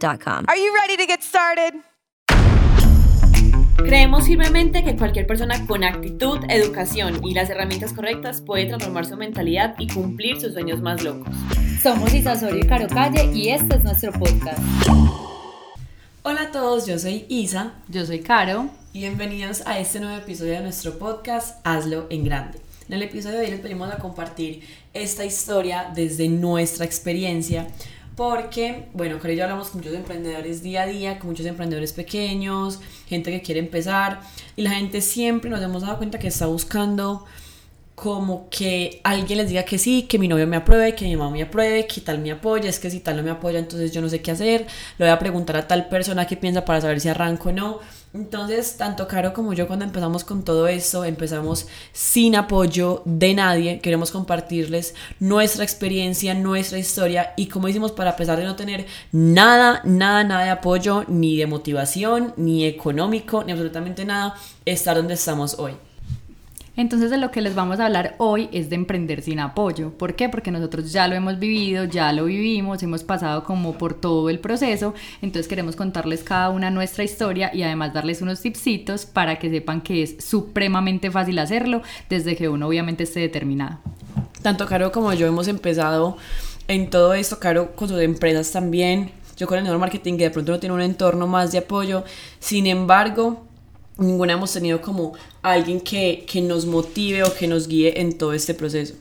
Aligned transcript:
Are 0.00 0.56
you 0.56 0.72
ready 0.74 0.96
to 0.96 1.06
get 1.06 1.22
started? 1.24 1.74
Creemos 3.78 4.26
firmemente 4.26 4.84
que 4.84 4.96
cualquier 4.96 5.26
persona 5.26 5.66
con 5.66 5.82
actitud, 5.82 6.38
educación 6.48 7.20
y 7.24 7.34
las 7.34 7.50
herramientas 7.50 7.92
correctas 7.92 8.40
puede 8.40 8.66
transformar 8.66 9.06
su 9.06 9.16
mentalidad 9.16 9.74
y 9.76 9.88
cumplir 9.88 10.40
sus 10.40 10.52
sueños 10.52 10.80
más 10.80 11.02
locos. 11.02 11.34
Somos 11.82 12.14
Isa 12.14 12.34
Osorio 12.34 12.60
y 12.60 12.66
Caro 12.68 12.86
Calle 12.86 13.32
y 13.34 13.48
este 13.48 13.74
es 13.74 13.82
nuestro 13.82 14.12
podcast. 14.12 14.60
Hola 16.22 16.42
a 16.42 16.52
todos, 16.52 16.86
yo 16.86 16.96
soy 16.98 17.26
Isa 17.28 17.72
Yo 17.88 18.06
soy 18.06 18.20
Caro. 18.20 18.70
y 18.92 19.00
bienvenidos 19.00 19.66
a 19.66 19.80
este 19.80 19.98
nuevo 19.98 20.16
episodio 20.16 20.52
de 20.52 20.60
nuestro 20.60 20.96
podcast 20.96 21.58
Hazlo 21.66 22.06
en 22.10 22.24
Grande. 22.24 22.60
En 22.88 22.94
el 22.94 23.02
episodio 23.02 23.38
de 23.38 23.46
hoy 23.46 23.50
les 23.50 23.62
venimos 23.62 23.92
a 23.92 23.98
compartir 23.98 24.62
esta 24.94 25.24
historia 25.24 25.90
desde 25.94 26.28
nuestra 26.28 26.84
experiencia 26.86 27.66
porque, 28.18 28.88
bueno, 28.94 29.20
con 29.20 29.30
ello 29.30 29.44
hablamos 29.44 29.68
con 29.68 29.78
muchos 29.78 29.94
emprendedores 29.94 30.60
día 30.60 30.82
a 30.82 30.86
día, 30.86 31.20
con 31.20 31.30
muchos 31.30 31.46
emprendedores 31.46 31.92
pequeños, 31.92 32.80
gente 33.06 33.30
que 33.30 33.42
quiere 33.42 33.60
empezar 33.60 34.22
y 34.56 34.62
la 34.62 34.72
gente 34.72 35.00
siempre 35.02 35.48
nos 35.48 35.62
hemos 35.62 35.82
dado 35.82 35.98
cuenta 35.98 36.18
que 36.18 36.26
está 36.26 36.46
buscando 36.46 37.26
como 37.94 38.48
que 38.50 39.00
alguien 39.04 39.38
les 39.38 39.48
diga 39.50 39.62
que 39.62 39.78
sí, 39.78 40.02
que 40.08 40.18
mi 40.18 40.26
novio 40.26 40.48
me 40.48 40.56
apruebe, 40.56 40.96
que 40.96 41.04
mi 41.04 41.14
mamá 41.14 41.30
me 41.30 41.42
apruebe, 41.42 41.86
que 41.86 42.00
tal 42.00 42.18
me 42.18 42.32
apoya, 42.32 42.68
es 42.68 42.80
que 42.80 42.90
si 42.90 42.98
tal 42.98 43.18
no 43.18 43.22
me 43.22 43.30
apoya, 43.30 43.60
entonces 43.60 43.92
yo 43.92 44.00
no 44.00 44.08
sé 44.08 44.20
qué 44.20 44.32
hacer, 44.32 44.66
le 44.98 45.04
voy 45.04 45.10
a 45.10 45.18
preguntar 45.20 45.56
a 45.56 45.68
tal 45.68 45.88
persona 45.88 46.26
qué 46.26 46.36
piensa 46.36 46.64
para 46.64 46.80
saber 46.80 46.98
si 47.00 47.08
arranco 47.08 47.50
o 47.50 47.52
no. 47.52 47.78
Entonces, 48.14 48.76
tanto 48.78 49.06
Caro 49.06 49.34
como 49.34 49.52
yo 49.52 49.66
cuando 49.66 49.84
empezamos 49.84 50.24
con 50.24 50.42
todo 50.42 50.66
esto, 50.66 51.04
empezamos 51.04 51.68
sin 51.92 52.36
apoyo 52.36 53.02
de 53.04 53.34
nadie, 53.34 53.80
queremos 53.80 54.10
compartirles 54.10 54.94
nuestra 55.20 55.62
experiencia, 55.62 56.32
nuestra 56.34 56.78
historia 56.78 57.34
y 57.36 57.46
como 57.48 57.68
hicimos 57.68 57.92
para 57.92 58.10
a 58.10 58.16
pesar 58.16 58.38
de 58.38 58.44
no 58.44 58.56
tener 58.56 58.86
nada, 59.12 59.82
nada, 59.84 60.24
nada 60.24 60.44
de 60.44 60.50
apoyo, 60.50 61.04
ni 61.06 61.36
de 61.36 61.46
motivación, 61.46 62.32
ni 62.38 62.64
económico, 62.64 63.44
ni 63.44 63.52
absolutamente 63.52 64.06
nada, 64.06 64.34
estar 64.64 64.96
donde 64.96 65.14
estamos 65.14 65.58
hoy. 65.58 65.74
Entonces 66.78 67.10
de 67.10 67.18
lo 67.18 67.32
que 67.32 67.40
les 67.40 67.56
vamos 67.56 67.80
a 67.80 67.86
hablar 67.86 68.14
hoy 68.18 68.48
es 68.52 68.70
de 68.70 68.76
emprender 68.76 69.20
sin 69.20 69.40
apoyo. 69.40 69.90
¿Por 69.90 70.14
qué? 70.14 70.28
Porque 70.28 70.52
nosotros 70.52 70.92
ya 70.92 71.08
lo 71.08 71.16
hemos 71.16 71.40
vivido, 71.40 71.86
ya 71.86 72.12
lo 72.12 72.26
vivimos, 72.26 72.84
hemos 72.84 73.02
pasado 73.02 73.42
como 73.42 73.76
por 73.76 73.94
todo 73.94 74.30
el 74.30 74.38
proceso, 74.38 74.94
entonces 75.20 75.48
queremos 75.48 75.74
contarles 75.74 76.22
cada 76.22 76.50
una 76.50 76.70
nuestra 76.70 77.02
historia 77.02 77.50
y 77.52 77.64
además 77.64 77.94
darles 77.94 78.22
unos 78.22 78.40
tipsitos 78.40 79.06
para 79.06 79.40
que 79.40 79.50
sepan 79.50 79.80
que 79.80 80.04
es 80.04 80.24
supremamente 80.24 81.10
fácil 81.10 81.40
hacerlo 81.40 81.82
desde 82.08 82.36
que 82.36 82.48
uno 82.48 82.68
obviamente 82.68 83.02
esté 83.02 83.18
determinado. 83.18 83.80
Tanto 84.42 84.64
Caro 84.66 84.92
como 84.92 85.12
yo 85.14 85.26
hemos 85.26 85.48
empezado 85.48 86.16
en 86.68 86.90
todo 86.90 87.12
esto, 87.14 87.40
Caro 87.40 87.74
con 87.74 87.88
sus 87.88 88.00
empresas 88.00 88.52
también, 88.52 89.10
yo 89.36 89.48
con 89.48 89.58
el 89.58 89.64
nuevo 89.64 89.80
marketing 89.80 90.16
que 90.16 90.24
de 90.24 90.30
pronto 90.30 90.52
no 90.52 90.60
tiene 90.60 90.76
un 90.76 90.82
entorno 90.82 91.26
más 91.26 91.50
de 91.50 91.58
apoyo, 91.58 92.04
sin 92.38 92.68
embargo, 92.68 93.47
ninguna 93.98 94.34
hemos 94.34 94.52
tenido 94.52 94.80
como 94.80 95.14
alguien 95.42 95.80
que, 95.80 96.24
que 96.26 96.40
nos 96.40 96.64
motive 96.64 97.24
o 97.24 97.34
que 97.34 97.46
nos 97.46 97.68
guíe 97.68 98.00
en 98.00 98.16
todo 98.16 98.32
este 98.32 98.54
proceso. 98.54 98.94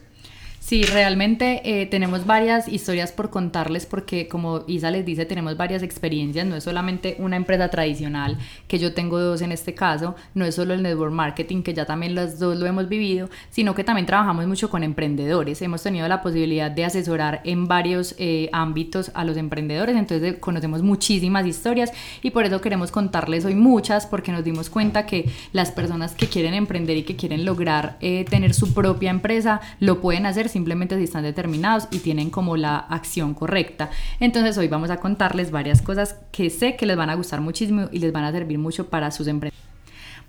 Sí, 0.67 0.83
realmente 0.83 1.61
eh, 1.63 1.85
tenemos 1.85 2.25
varias 2.25 2.67
historias 2.67 3.13
por 3.13 3.29
contarles 3.29 3.85
porque 3.85 4.27
como 4.27 4.65
Isa 4.67 4.91
les 4.91 5.05
dice, 5.05 5.25
tenemos 5.25 5.55
varias 5.55 5.81
experiencias, 5.81 6.45
no 6.45 6.57
es 6.57 6.65
solamente 6.65 7.15
una 7.19 7.37
empresa 7.37 7.69
tradicional, 7.69 8.37
que 8.67 8.77
yo 8.77 8.93
tengo 8.93 9.17
dos 9.17 9.41
en 9.41 9.53
este 9.53 9.73
caso, 9.73 10.17
no 10.33 10.43
es 10.43 10.55
solo 10.55 10.73
el 10.73 10.83
network 10.83 11.13
marketing, 11.13 11.63
que 11.63 11.73
ya 11.73 11.85
también 11.85 12.15
las 12.15 12.37
dos 12.37 12.57
lo 12.57 12.65
hemos 12.65 12.89
vivido, 12.89 13.29
sino 13.49 13.75
que 13.75 13.85
también 13.85 14.05
trabajamos 14.05 14.45
mucho 14.45 14.69
con 14.69 14.83
emprendedores, 14.83 15.61
hemos 15.61 15.81
tenido 15.83 16.05
la 16.09 16.21
posibilidad 16.21 16.69
de 16.69 16.83
asesorar 16.83 17.39
en 17.45 17.69
varios 17.69 18.13
eh, 18.17 18.49
ámbitos 18.51 19.11
a 19.13 19.23
los 19.23 19.37
emprendedores, 19.37 19.95
entonces 19.95 20.35
conocemos 20.37 20.81
muchísimas 20.81 21.45
historias 21.45 21.93
y 22.21 22.31
por 22.31 22.43
eso 22.43 22.59
queremos 22.59 22.91
contarles 22.91 23.45
hoy 23.45 23.55
muchas, 23.55 24.05
porque 24.05 24.33
nos 24.33 24.43
dimos 24.43 24.69
cuenta 24.69 25.05
que 25.05 25.29
las 25.53 25.71
personas 25.71 26.13
que 26.13 26.27
quieren 26.27 26.53
emprender 26.53 26.97
y 26.97 27.03
que 27.03 27.15
quieren 27.15 27.45
lograr 27.45 27.95
eh, 28.01 28.25
tener 28.29 28.53
su 28.53 28.73
propia 28.73 29.11
empresa, 29.11 29.61
lo 29.79 30.01
pueden 30.01 30.25
hacer 30.25 30.49
simplemente 30.57 30.97
si 30.97 31.03
están 31.03 31.23
determinados 31.23 31.87
y 31.91 31.99
tienen 31.99 32.31
como 32.31 32.57
la 32.57 32.77
acción 32.77 33.33
correcta. 33.35 33.91
Entonces 34.19 34.57
hoy 34.57 34.67
vamos 34.67 34.89
a 34.89 34.97
contarles 34.97 35.51
varias 35.51 35.83
cosas 35.83 36.15
que 36.31 36.49
sé 36.49 36.75
que 36.75 36.87
les 36.87 36.97
van 36.97 37.11
a 37.11 37.15
gustar 37.15 37.41
muchísimo 37.41 37.89
y 37.91 37.99
les 37.99 38.11
van 38.11 38.23
a 38.23 38.31
servir 38.31 38.57
mucho 38.57 38.89
para 38.89 39.11
sus 39.11 39.27
emprendimientos. 39.27 39.67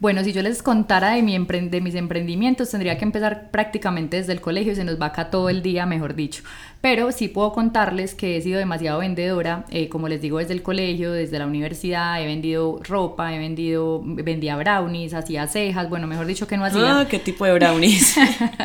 Bueno, 0.00 0.22
si 0.22 0.33
yo 0.33 0.43
les 0.43 0.62
contara 0.62 1.15
de, 1.15 1.22
mis 1.22 1.94
emprendimientos, 1.97 2.71
tendría 2.71 2.97
que 2.99 3.05
empezar 3.05 3.50
prácticamente 3.50 4.19
desde 4.19 4.33
el 4.33 4.41
colegio 4.41 4.72
y 4.72 4.77
se 4.77 4.84
nos 4.84 5.00
va 5.00 5.06
acá 5.06 5.28
todo 5.28 5.49
el 5.49 5.61
día, 5.61 5.87
mejor 5.87 6.15
dicho. 6.15 6.45
Pero 6.81 7.11
sí 7.11 7.27
puedo 7.27 7.53
contarles 7.53 8.15
que 8.15 8.37
he 8.37 8.41
sido 8.41 8.59
demasiado 8.59 9.00
vendedora, 9.00 9.65
eh, 9.71 9.89
como 9.89 10.09
les 10.09 10.21
digo, 10.21 10.39
desde 10.39 10.55
el 10.55 10.62
colegio, 10.62 11.11
desde 11.12 11.39
la 11.39 11.47
universidad, 11.47 12.22
he 12.22 12.27
vendido 12.27 12.78
ropa, 12.84 13.34
he 13.34 13.39
vendido, 13.39 14.00
vendía 14.05 14.56
brownies, 14.56 15.12
hacía 15.12 15.49
cejas, 15.49 15.89
bueno, 15.91 16.06
mejor 16.06 16.27
dicho 16.27 16.47
que 16.47 16.56
no 16.56 16.65
hacía. 16.65 17.00
Ah, 17.00 17.09
¿qué 17.09 17.19
tipo 17.19 17.44
de 17.44 17.55
brownies? 17.55 18.16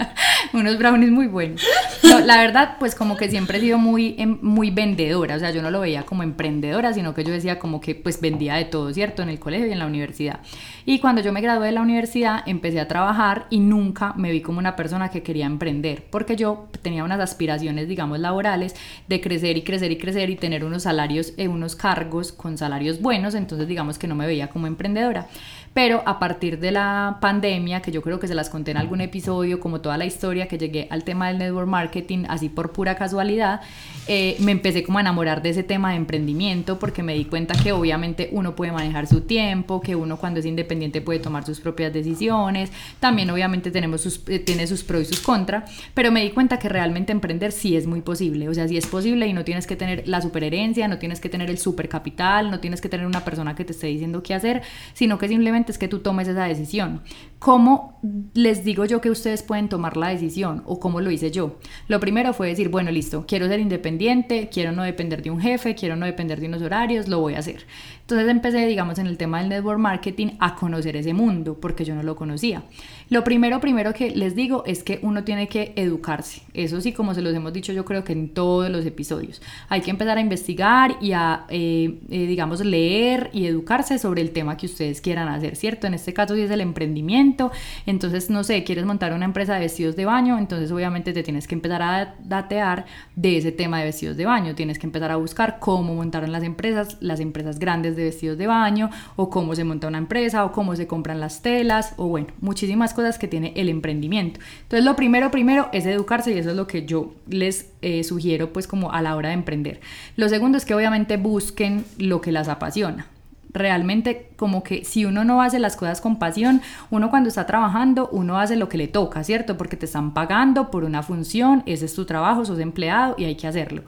unos 0.54 0.78
brownies 0.78 1.12
muy 1.12 1.26
buenos. 1.26 1.64
No, 2.04 2.20
la 2.20 2.38
verdad, 2.38 2.76
pues 2.78 2.94
como 2.94 3.18
que 3.18 3.30
siempre 3.30 3.58
he 3.58 3.62
sido 3.62 3.80
muy, 3.80 4.16
em, 4.20 4.38
muy 4.42 4.70
vendedora, 4.70 5.36
o 5.36 5.40
sea, 5.40 5.50
yo 5.50 5.64
no 5.64 5.72
lo 5.72 5.80
veía 5.80 6.04
como 6.04 6.22
emprendedora, 6.22 6.94
sino 6.94 7.16
que 7.16 7.24
yo 7.24 7.34
decía 7.34 7.58
como 7.58 7.82
que 7.82 7.96
pues 7.96 8.22
vendía 8.22 8.56
de 8.56 8.66
todo, 8.66 8.94
¿cierto? 8.94 9.24
En 9.24 9.30
el 9.30 9.40
colegio 9.40 9.68
y 9.68 9.72
en 9.72 9.80
la 9.80 9.88
universidad. 9.88 10.42
Y 10.86 11.00
cuando 11.00 11.22
yo 11.22 11.32
me 11.32 11.42
gradué 11.42 11.68
de 11.68 11.72
la 11.72 11.82
universidad, 11.82 12.44
empecé 12.46 12.80
a 12.80 12.88
trabajar 12.88 13.48
y 13.50 13.60
nunca 13.60 14.14
me 14.18 14.32
vi 14.32 14.42
como 14.42 14.60
una 14.60 14.76
persona 14.76 15.10
que 15.10 15.24
quería 15.24 15.48
emprender, 15.48 16.06
porque 16.12 16.36
yo 16.36 16.68
tenía 16.84 17.04
unas 17.04 17.20
aspiraciones, 17.20 17.88
digamos, 17.88 18.03
laborales 18.12 18.76
de 19.08 19.22
crecer 19.22 19.58
y 19.58 19.64
crecer 19.64 19.92
y 19.92 19.98
crecer 19.98 20.30
y 20.30 20.36
tener 20.36 20.66
unos 20.66 20.84
salarios, 20.84 21.34
eh, 21.38 21.48
unos 21.48 21.76
cargos 21.76 22.32
con 22.32 22.58
salarios 22.58 23.02
buenos, 23.02 23.36
entonces 23.36 23.68
digamos 23.68 23.98
que 23.98 24.08
no 24.08 24.16
me 24.16 24.28
veía 24.28 24.50
como 24.50 24.68
emprendedora. 24.68 25.28
Pero 25.74 26.04
a 26.06 26.20
partir 26.20 26.60
de 26.60 26.72
la 26.72 27.18
pandemia, 27.20 27.82
que 27.82 27.92
yo 27.92 28.02
creo 28.02 28.20
que 28.20 28.28
se 28.28 28.36
las 28.36 28.50
conté 28.50 28.72
en 28.72 28.78
algún 28.78 29.02
episodio, 29.02 29.60
como 29.60 29.82
toda 29.82 29.98
la 29.98 30.06
historia, 30.06 30.48
que 30.48 30.58
llegué 30.58 30.88
al 30.92 31.04
tema 31.04 31.28
del 31.30 31.40
network 31.40 31.68
marketing 31.68 32.26
así 32.28 32.50
por 32.50 32.72
pura 32.72 32.96
casualidad, 32.96 33.62
eh, 34.08 34.36
me 34.40 34.52
empecé 34.52 34.84
como 34.84 34.98
a 35.00 35.02
enamorar 35.02 35.42
de 35.42 35.50
ese 35.50 35.64
tema 35.64 35.92
de 35.92 35.96
emprendimiento 35.96 36.78
porque 36.78 37.04
me 37.04 37.14
di 37.16 37.26
cuenta 37.26 37.56
que 37.56 37.72
obviamente 37.72 38.30
uno 38.34 38.56
puede 38.56 38.72
manejar 38.72 39.08
su 39.08 39.22
tiempo, 39.22 39.82
que 39.82 39.96
uno 39.96 40.18
cuando 40.18 40.42
es 40.42 40.46
independiente 40.46 41.02
puede 41.02 41.20
tomar 41.20 41.46
sus 41.46 41.60
propias 41.60 41.94
decisiones, 41.94 42.72
también 43.00 43.30
obviamente 43.30 43.72
tenemos 43.72 44.02
sus, 44.02 44.22
eh, 44.28 44.40
tiene 44.40 44.68
sus 44.68 44.84
pros 44.84 45.04
y 45.04 45.06
sus 45.06 45.22
contras, 45.22 45.72
pero 45.94 46.12
me 46.12 46.22
di 46.22 46.32
cuenta 46.32 46.60
que 46.60 46.70
realmente 46.70 47.12
emprender 47.12 47.52
sí 47.52 47.76
es 47.76 47.88
muy 47.88 48.02
posible, 48.02 48.50
o 48.50 48.54
sea, 48.54 48.68
sí 48.68 48.78
es 48.78 48.86
posible 48.86 49.26
y 49.28 49.34
no 49.34 49.44
tienes 49.44 49.66
que 49.66 49.76
tener 49.76 50.08
la 50.08 50.22
superherencia, 50.22 50.88
no 50.88 51.00
tienes 51.00 51.20
que 51.20 51.30
tener 51.30 51.50
el 51.50 51.58
super 51.58 51.88
capital, 51.88 52.52
no 52.52 52.60
tienes 52.60 52.82
que 52.82 52.90
tener 52.90 53.06
una 53.06 53.24
persona 53.24 53.56
que 53.56 53.64
te 53.64 53.72
esté 53.72 53.88
diciendo 53.88 54.22
qué 54.22 54.34
hacer, 54.34 54.62
sino 54.94 55.18
que 55.18 55.30
simplemente 55.30 55.63
es 55.72 55.78
que 55.78 55.88
tú 55.88 56.00
tomes 56.00 56.28
esa 56.28 56.46
decisión. 56.46 57.02
¿Cómo 57.40 57.93
les 58.34 58.64
digo 58.64 58.86
yo 58.86 59.02
que 59.02 59.10
ustedes 59.10 59.44
pueden 59.44 59.70
tomar 59.70 59.98
la 59.98 60.10
decisión 60.10 60.62
o 60.66 60.80
cómo 60.80 61.02
lo 61.02 61.10
hice 61.12 61.32
yo? 61.32 61.58
Lo 61.88 62.00
primero 62.00 62.34
fue 62.34 62.48
decir, 62.48 62.70
bueno, 62.70 62.92
listo, 62.92 63.26
quiero 63.28 63.48
ser 63.48 63.60
independiente, 63.60 64.50
quiero 64.52 64.72
no 64.72 64.84
depender 64.84 65.22
de 65.22 65.32
un 65.32 65.40
jefe, 65.40 65.76
quiero 65.76 65.96
no 65.96 66.06
depender 66.06 66.40
de 66.40 66.48
unos 66.48 66.62
horarios, 66.62 67.08
lo 67.08 67.20
voy 67.20 67.36
a 67.36 67.40
hacer. 67.40 67.66
Entonces 68.02 68.28
empecé, 68.28 68.68
digamos, 68.68 69.00
en 69.00 69.08
el 69.08 69.18
tema 69.18 69.40
del 69.40 69.48
network 69.48 69.80
marketing 69.80 70.32
a 70.40 70.56
conocer 70.56 70.98
ese 70.98 71.14
mundo 71.14 71.58
porque 71.60 71.86
yo 71.86 71.96
no 71.96 72.04
lo 72.04 72.18
conocía. 72.18 72.64
Lo 73.10 73.24
primero, 73.24 73.62
primero 73.62 73.94
que 73.94 74.12
les 74.12 74.36
digo 74.36 74.64
es 74.66 74.84
que 74.84 75.00
uno 75.04 75.24
tiene 75.24 75.48
que 75.48 75.72
educarse. 75.78 76.42
Eso 76.54 76.82
sí, 76.82 76.92
como 76.92 77.14
se 77.14 77.22
los 77.22 77.34
hemos 77.34 77.54
dicho 77.54 77.72
yo 77.72 77.86
creo 77.86 78.04
que 78.04 78.12
en 78.12 78.34
todos 78.34 78.70
los 78.70 78.86
episodios. 78.86 79.42
Hay 79.70 79.80
que 79.80 79.92
empezar 79.92 80.18
a 80.18 80.22
investigar 80.22 80.98
y 81.00 81.14
a, 81.14 81.46
eh, 81.48 82.00
eh, 82.10 82.28
digamos, 82.28 82.64
leer 82.66 83.30
y 83.32 83.46
educarse 83.46 83.98
sobre 83.98 84.22
el 84.22 84.32
tema 84.32 84.58
que 84.58 84.66
ustedes 84.66 85.00
quieran 85.00 85.30
hacer, 85.30 85.56
¿cierto? 85.56 85.88
En 85.88 85.94
este 85.94 86.14
caso 86.14 86.36
sí 86.36 86.42
es 86.42 86.52
el 86.52 86.60
emprendimiento. 86.60 87.52
Entonces, 87.94 88.32
no 88.32 88.44
sé, 88.44 88.64
quieres 88.64 88.86
montar 88.86 89.14
una 89.14 89.26
empresa 89.26 89.54
de 89.54 89.60
vestidos 89.60 89.96
de 89.96 90.06
baño, 90.06 90.40
entonces 90.40 90.72
obviamente 90.72 91.14
te 91.14 91.22
tienes 91.22 91.48
que 91.48 91.54
empezar 91.54 91.84
a 91.84 92.16
datear 92.24 92.86
de 93.16 93.38
ese 93.38 93.52
tema 93.52 93.78
de 93.78 93.86
vestidos 93.86 94.18
de 94.18 94.26
baño. 94.26 94.56
Tienes 94.56 94.80
que 94.80 94.88
empezar 94.88 95.12
a 95.12 95.18
buscar 95.18 95.60
cómo 95.60 95.94
montaron 95.94 96.32
las 96.32 96.42
empresas, 96.42 96.98
las 97.02 97.20
empresas 97.20 97.60
grandes 97.60 97.96
de 97.96 98.06
vestidos 98.06 98.40
de 98.40 98.48
baño, 98.48 98.90
o 99.16 99.30
cómo 99.30 99.54
se 99.54 99.64
monta 99.64 99.88
una 99.88 100.00
empresa, 100.00 100.44
o 100.44 100.52
cómo 100.52 100.76
se 100.76 100.88
compran 100.88 101.20
las 101.20 101.44
telas, 101.44 101.94
o 101.98 102.08
bueno, 102.08 102.30
muchísimas 102.42 102.96
cosas 102.96 103.20
que 103.20 103.28
tiene 103.28 103.54
el 103.56 103.70
emprendimiento. 103.70 104.40
Entonces 104.64 104.84
lo 104.84 104.96
primero, 104.96 105.30
primero 105.30 105.70
es 105.72 105.86
educarse 105.86 106.34
y 106.34 106.40
eso 106.40 106.50
es 106.50 106.56
lo 106.56 106.66
que 106.66 106.88
yo 106.88 107.14
les 107.28 107.70
eh, 107.84 108.04
sugiero 108.04 108.52
pues 108.52 108.66
como 108.66 108.92
a 108.92 109.04
la 109.04 109.16
hora 109.16 109.30
de 109.30 109.36
emprender. 109.36 109.82
Lo 110.16 110.28
segundo 110.30 110.58
es 110.58 110.66
que 110.66 110.74
obviamente 110.74 111.18
busquen 111.18 111.86
lo 112.00 112.22
que 112.22 112.32
las 112.32 112.48
apasiona 112.48 113.06
realmente 113.54 114.32
como 114.36 114.64
que 114.64 114.84
si 114.84 115.06
uno 115.06 115.24
no 115.24 115.42
hace 115.42 115.60
las 115.60 115.76
cosas 115.76 116.02
con 116.02 116.18
pasión, 116.20 116.62
uno 116.90 117.10
cuando 117.10 117.30
está 117.30 117.46
trabajando, 117.46 118.10
uno 118.12 118.40
hace 118.40 118.56
lo 118.56 118.70
que 118.70 118.78
le 118.78 118.88
toca, 118.88 119.24
¿cierto? 119.24 119.58
Porque 119.58 119.78
te 119.78 119.86
están 119.86 120.14
pagando 120.14 120.72
por 120.72 120.84
una 120.84 121.04
función, 121.04 121.64
ese 121.66 121.86
es 121.86 121.94
tu 121.94 122.06
trabajo, 122.06 122.46
sos 122.46 122.60
empleado 122.60 123.16
y 123.18 123.26
hay 123.26 123.36
que 123.36 123.48
hacerlo. 123.48 123.84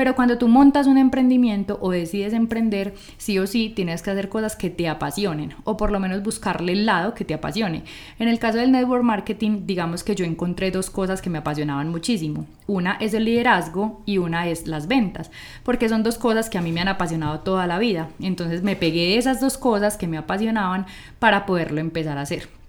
Pero 0.00 0.14
cuando 0.14 0.38
tú 0.38 0.48
montas 0.48 0.86
un 0.86 0.96
emprendimiento 0.96 1.78
o 1.82 1.90
decides 1.90 2.32
emprender, 2.32 2.94
sí 3.18 3.38
o 3.38 3.46
sí 3.46 3.68
tienes 3.68 4.00
que 4.00 4.10
hacer 4.10 4.30
cosas 4.30 4.56
que 4.56 4.70
te 4.70 4.88
apasionen 4.88 5.52
o 5.64 5.76
por 5.76 5.90
lo 5.92 6.00
menos 6.00 6.22
buscarle 6.22 6.72
el 6.72 6.86
lado 6.86 7.12
que 7.12 7.26
te 7.26 7.34
apasione. 7.34 7.82
En 8.18 8.26
el 8.26 8.38
caso 8.38 8.56
del 8.56 8.72
network 8.72 9.02
marketing, 9.04 9.66
digamos 9.66 10.02
que 10.02 10.14
yo 10.14 10.24
encontré 10.24 10.70
dos 10.70 10.88
cosas 10.88 11.20
que 11.20 11.28
me 11.28 11.36
apasionaban 11.36 11.90
muchísimo. 11.90 12.46
Una 12.66 12.94
es 12.94 13.12
el 13.12 13.26
liderazgo 13.26 14.00
y 14.06 14.16
una 14.16 14.48
es 14.48 14.66
las 14.66 14.88
ventas, 14.88 15.30
porque 15.64 15.90
son 15.90 16.02
dos 16.02 16.16
cosas 16.16 16.48
que 16.48 16.56
a 16.56 16.62
mí 16.62 16.72
me 16.72 16.80
han 16.80 16.88
apasionado 16.88 17.40
toda 17.40 17.66
la 17.66 17.78
vida. 17.78 18.08
Entonces 18.20 18.62
me 18.62 18.76
pegué 18.76 19.00
de 19.00 19.18
esas 19.18 19.38
dos 19.38 19.58
cosas 19.58 19.98
que 19.98 20.06
me 20.06 20.16
apasionaban 20.16 20.86
para 21.18 21.44
poderlo 21.44 21.78
empezar 21.78 22.16
a 22.16 22.22
hacer. 22.22 22.59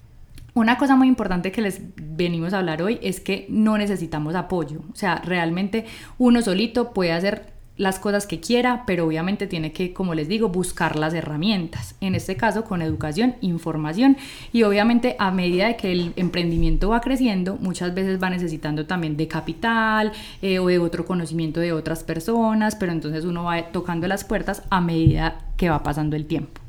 Una 0.53 0.77
cosa 0.77 0.97
muy 0.97 1.07
importante 1.07 1.51
que 1.51 1.61
les 1.61 1.81
venimos 1.95 2.53
a 2.53 2.59
hablar 2.59 2.81
hoy 2.81 2.99
es 3.01 3.21
que 3.21 3.45
no 3.47 3.77
necesitamos 3.77 4.35
apoyo. 4.35 4.81
O 4.91 4.95
sea, 4.95 5.21
realmente 5.23 5.85
uno 6.17 6.41
solito 6.41 6.91
puede 6.93 7.13
hacer 7.13 7.53
las 7.77 7.99
cosas 7.99 8.27
que 8.27 8.39
quiera, 8.39 8.83
pero 8.85 9.07
obviamente 9.07 9.47
tiene 9.47 9.71
que, 9.71 9.93
como 9.93 10.13
les 10.13 10.27
digo, 10.27 10.49
buscar 10.49 10.97
las 10.97 11.13
herramientas. 11.13 11.95
En 12.01 12.15
este 12.15 12.35
caso, 12.35 12.63
con 12.63 12.81
educación, 12.81 13.35
información 13.41 14.17
y 14.51 14.63
obviamente 14.63 15.15
a 15.19 15.31
medida 15.31 15.67
de 15.67 15.77
que 15.77 15.91
el 15.91 16.13
emprendimiento 16.15 16.89
va 16.89 17.01
creciendo, 17.01 17.55
muchas 17.55 17.93
veces 17.95 18.21
va 18.21 18.29
necesitando 18.29 18.85
también 18.85 19.17
de 19.17 19.27
capital 19.27 20.11
eh, 20.41 20.59
o 20.59 20.67
de 20.67 20.79
otro 20.79 21.05
conocimiento 21.05 21.59
de 21.59 21.73
otras 21.73 22.03
personas, 22.03 22.75
pero 22.75 22.91
entonces 22.91 23.25
uno 23.25 23.45
va 23.45 23.71
tocando 23.71 24.07
las 24.07 24.25
puertas 24.25 24.63
a 24.69 24.81
medida 24.81 25.39
que 25.57 25.69
va 25.69 25.81
pasando 25.81 26.15
el 26.15 26.25
tiempo. 26.25 26.60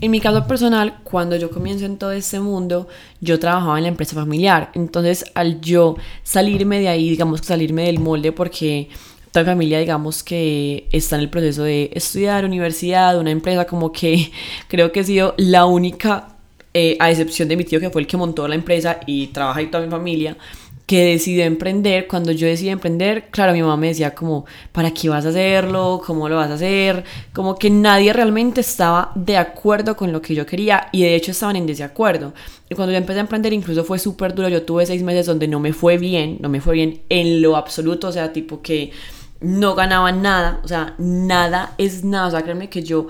En 0.00 0.10
mi 0.10 0.20
caso 0.20 0.46
personal, 0.46 0.98
cuando 1.04 1.36
yo 1.36 1.50
comienzo 1.50 1.86
en 1.86 1.96
todo 1.96 2.12
este 2.12 2.38
mundo, 2.38 2.86
yo 3.22 3.38
trabajaba 3.38 3.78
en 3.78 3.84
la 3.84 3.88
empresa 3.88 4.14
familiar. 4.14 4.70
Entonces, 4.74 5.24
al 5.34 5.60
yo 5.62 5.96
salirme 6.22 6.80
de 6.80 6.88
ahí, 6.88 7.08
digamos, 7.08 7.40
salirme 7.40 7.84
del 7.86 7.98
molde, 7.98 8.30
porque 8.30 8.90
toda 9.32 9.44
mi 9.44 9.50
familia, 9.52 9.78
digamos, 9.78 10.22
que 10.22 10.86
está 10.92 11.16
en 11.16 11.22
el 11.22 11.30
proceso 11.30 11.62
de 11.62 11.90
estudiar, 11.94 12.44
universidad, 12.44 13.18
una 13.18 13.30
empresa, 13.30 13.66
como 13.66 13.90
que 13.90 14.30
creo 14.68 14.92
que 14.92 15.00
he 15.00 15.04
sido 15.04 15.34
la 15.38 15.64
única, 15.64 16.28
eh, 16.74 16.98
a 17.00 17.10
excepción 17.10 17.48
de 17.48 17.56
mi 17.56 17.64
tío, 17.64 17.80
que 17.80 17.88
fue 17.88 18.02
el 18.02 18.06
que 18.06 18.18
montó 18.18 18.46
la 18.48 18.54
empresa 18.54 19.00
y 19.06 19.28
trabaja 19.28 19.60
ahí 19.60 19.68
toda 19.68 19.82
mi 19.82 19.90
familia 19.90 20.36
que 20.86 21.04
decidió 21.04 21.44
emprender, 21.44 22.06
cuando 22.06 22.30
yo 22.30 22.46
decidí 22.46 22.68
emprender, 22.68 23.28
claro, 23.30 23.52
mi 23.52 23.60
mamá 23.60 23.76
me 23.76 23.88
decía 23.88 24.14
como, 24.14 24.46
¿para 24.70 24.92
qué 24.92 25.08
vas 25.08 25.26
a 25.26 25.30
hacerlo? 25.30 26.00
¿Cómo 26.06 26.28
lo 26.28 26.36
vas 26.36 26.50
a 26.50 26.54
hacer? 26.54 27.02
Como 27.32 27.56
que 27.56 27.70
nadie 27.70 28.12
realmente 28.12 28.60
estaba 28.60 29.10
de 29.16 29.36
acuerdo 29.36 29.96
con 29.96 30.12
lo 30.12 30.22
que 30.22 30.36
yo 30.36 30.46
quería 30.46 30.88
y 30.92 31.02
de 31.02 31.16
hecho 31.16 31.32
estaban 31.32 31.56
en 31.56 31.66
desacuerdo. 31.66 32.34
Y 32.70 32.76
cuando 32.76 32.92
yo 32.92 32.98
empecé 32.98 33.18
a 33.18 33.22
emprender 33.22 33.52
incluso 33.52 33.82
fue 33.82 33.98
súper 33.98 34.32
duro, 34.32 34.48
yo 34.48 34.62
tuve 34.62 34.86
seis 34.86 35.02
meses 35.02 35.26
donde 35.26 35.48
no 35.48 35.58
me 35.58 35.72
fue 35.72 35.98
bien, 35.98 36.38
no 36.40 36.48
me 36.48 36.60
fue 36.60 36.74
bien 36.74 37.02
en 37.08 37.42
lo 37.42 37.56
absoluto, 37.56 38.08
o 38.08 38.12
sea, 38.12 38.32
tipo 38.32 38.62
que 38.62 38.92
no 39.40 39.74
ganaba 39.74 40.12
nada, 40.12 40.60
o 40.62 40.68
sea, 40.68 40.94
nada 40.98 41.74
es 41.78 42.04
nada, 42.04 42.28
o 42.28 42.30
sea, 42.30 42.42
créanme 42.42 42.70
que 42.70 42.84
yo 42.84 43.08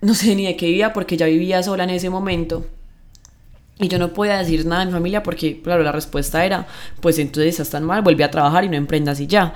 no 0.00 0.14
sé 0.14 0.34
ni 0.34 0.46
de 0.46 0.56
qué 0.56 0.66
vivía 0.66 0.94
porque 0.94 1.18
ya 1.18 1.26
vivía 1.26 1.62
sola 1.62 1.84
en 1.84 1.90
ese 1.90 2.08
momento 2.08 2.64
y 3.80 3.88
yo 3.88 3.98
no 3.98 4.12
podía 4.12 4.38
decir 4.38 4.66
nada 4.66 4.82
a 4.82 4.84
mi 4.84 4.92
familia 4.92 5.22
porque, 5.22 5.62
claro, 5.62 5.82
la 5.82 5.92
respuesta 5.92 6.44
era, 6.44 6.66
pues 7.00 7.18
entonces 7.18 7.54
estás 7.54 7.70
tan 7.70 7.84
mal, 7.84 8.02
vuelve 8.02 8.24
a 8.24 8.30
trabajar 8.30 8.64
y 8.64 8.68
no 8.68 8.76
emprendas 8.76 9.20
y 9.20 9.26
ya. 9.26 9.54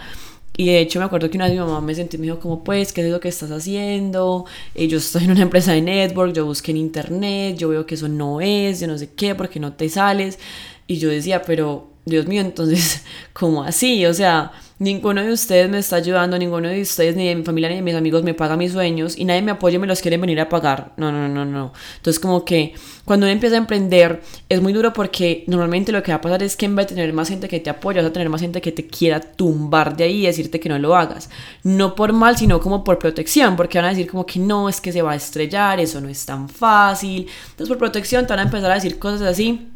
Y 0.57 0.67
de 0.67 0.81
hecho 0.81 1.01
me 1.01 1.05
acuerdo 1.07 1.29
que 1.31 1.37
una 1.37 1.47
vez 1.47 1.55
mi 1.55 1.61
mamá 1.61 1.81
me 1.81 1.95
sentí 1.95 2.17
y 2.17 2.21
me 2.21 2.27
dijo 2.27 2.39
como, 2.39 2.63
pues, 2.63 2.93
¿qué 2.93 3.05
es 3.05 3.11
lo 3.11 3.19
que 3.19 3.29
estás 3.29 3.51
haciendo? 3.51 4.47
Eh, 4.75 4.87
yo 4.87 4.99
estoy 4.99 5.25
en 5.25 5.33
una 5.33 5.43
empresa 5.43 5.73
de 5.73 5.83
network, 5.83 6.33
yo 6.33 6.47
busqué 6.47 6.71
en 6.71 6.77
internet, 6.77 7.57
yo 7.59 7.69
veo 7.69 7.87
que 7.87 7.97
eso 7.97 8.09
no 8.09 8.41
es, 8.41 8.81
yo 8.81 8.87
no 8.87 8.97
sé 8.97 9.11
qué, 9.15 9.35
porque 9.35 9.59
no 9.59 9.73
te 9.73 9.89
sales. 9.89 10.39
Y 10.87 10.99
yo 10.99 11.09
decía, 11.09 11.43
pero, 11.43 11.91
Dios 12.05 12.27
mío, 12.27 12.43
entonces, 12.43 13.05
¿cómo 13.33 13.65
así? 13.65 14.05
O 14.07 14.13
sea, 14.13 14.53
ninguno 14.79 15.23
de 15.23 15.33
ustedes 15.33 15.71
me 15.71 15.79
está 15.79 15.97
ayudando, 15.97 16.37
ninguno 16.39 16.69
de 16.69 16.83
ustedes, 16.83 17.17
ni 17.17 17.29
de 17.29 17.35
mi 17.35 17.45
familia, 17.45 17.71
ni 17.71 17.77
de 17.77 17.83
mis 17.83 17.95
amigos 17.95 18.23
me 18.23 18.35
paga 18.35 18.57
mis 18.57 18.73
sueños 18.73 19.17
y 19.17 19.25
nadie 19.25 19.41
me 19.41 19.53
apoya 19.53 19.77
y 19.77 19.79
me 19.79 19.87
los 19.87 20.01
quieren 20.01 20.21
venir 20.21 20.41
a 20.41 20.49
pagar. 20.49 20.93
No, 20.97 21.13
no, 21.13 21.29
no, 21.29 21.45
no. 21.45 21.73
Entonces 21.97 22.21
como 22.21 22.45
que 22.45 22.75
cuando 23.05 23.25
uno 23.25 23.33
empieza 23.33 23.55
a 23.55 23.59
emprender 23.59 24.23
es 24.49 24.61
muy 24.61 24.73
duro 24.73 24.93
porque 24.93 25.45
normalmente 25.47 25.93
lo 25.93 26.03
que 26.03 26.13
va 26.13 26.17
a 26.17 26.21
pasar 26.21 26.43
es 26.43 26.57
que 26.57 26.67
en 26.67 26.77
vez 26.77 26.89
de 26.89 26.97
tener 26.97 27.13
más 27.13 27.29
gente 27.29 27.49
que 27.49 27.61
te 27.61 27.71
apoya, 27.71 28.03
vas 28.03 28.11
a 28.11 28.13
tener 28.13 28.29
más 28.29 28.41
gente 28.41 28.61
que 28.61 28.73
te 28.73 28.87
quiera 28.87 29.21
tumbar 29.21 29.97
de 29.97 30.05
ahí 30.05 30.23
y 30.25 30.27
decirte 30.27 30.61
que 30.61 30.69
no 30.69 30.79
lo 30.79 30.95
hagas. 30.97 31.31
No 31.63 31.95
por 31.95 32.13
mal, 32.13 32.37
sino 32.37 32.61
como 32.61 32.85
por 32.85 32.99
protección, 32.99 33.57
porque 33.57 33.79
van 33.79 33.87
a 33.87 33.91
decir 33.91 34.11
como 34.11 34.27
que 34.27 34.39
no, 34.39 34.69
es 34.69 34.81
que 34.81 34.93
se 34.93 35.03
va 35.03 35.13
a 35.13 35.17
estrellar, 35.17 35.81
eso 35.81 36.01
no 36.01 36.09
es 36.09 36.27
tan 36.27 36.49
fácil. 36.49 37.29
Entonces 37.51 37.69
por 37.69 37.79
protección 37.79 38.27
te 38.27 38.33
van 38.33 38.41
a 38.41 38.43
empezar 38.43 38.71
a 38.71 38.75
decir 38.75 38.99
cosas 38.99 39.23
así 39.23 39.71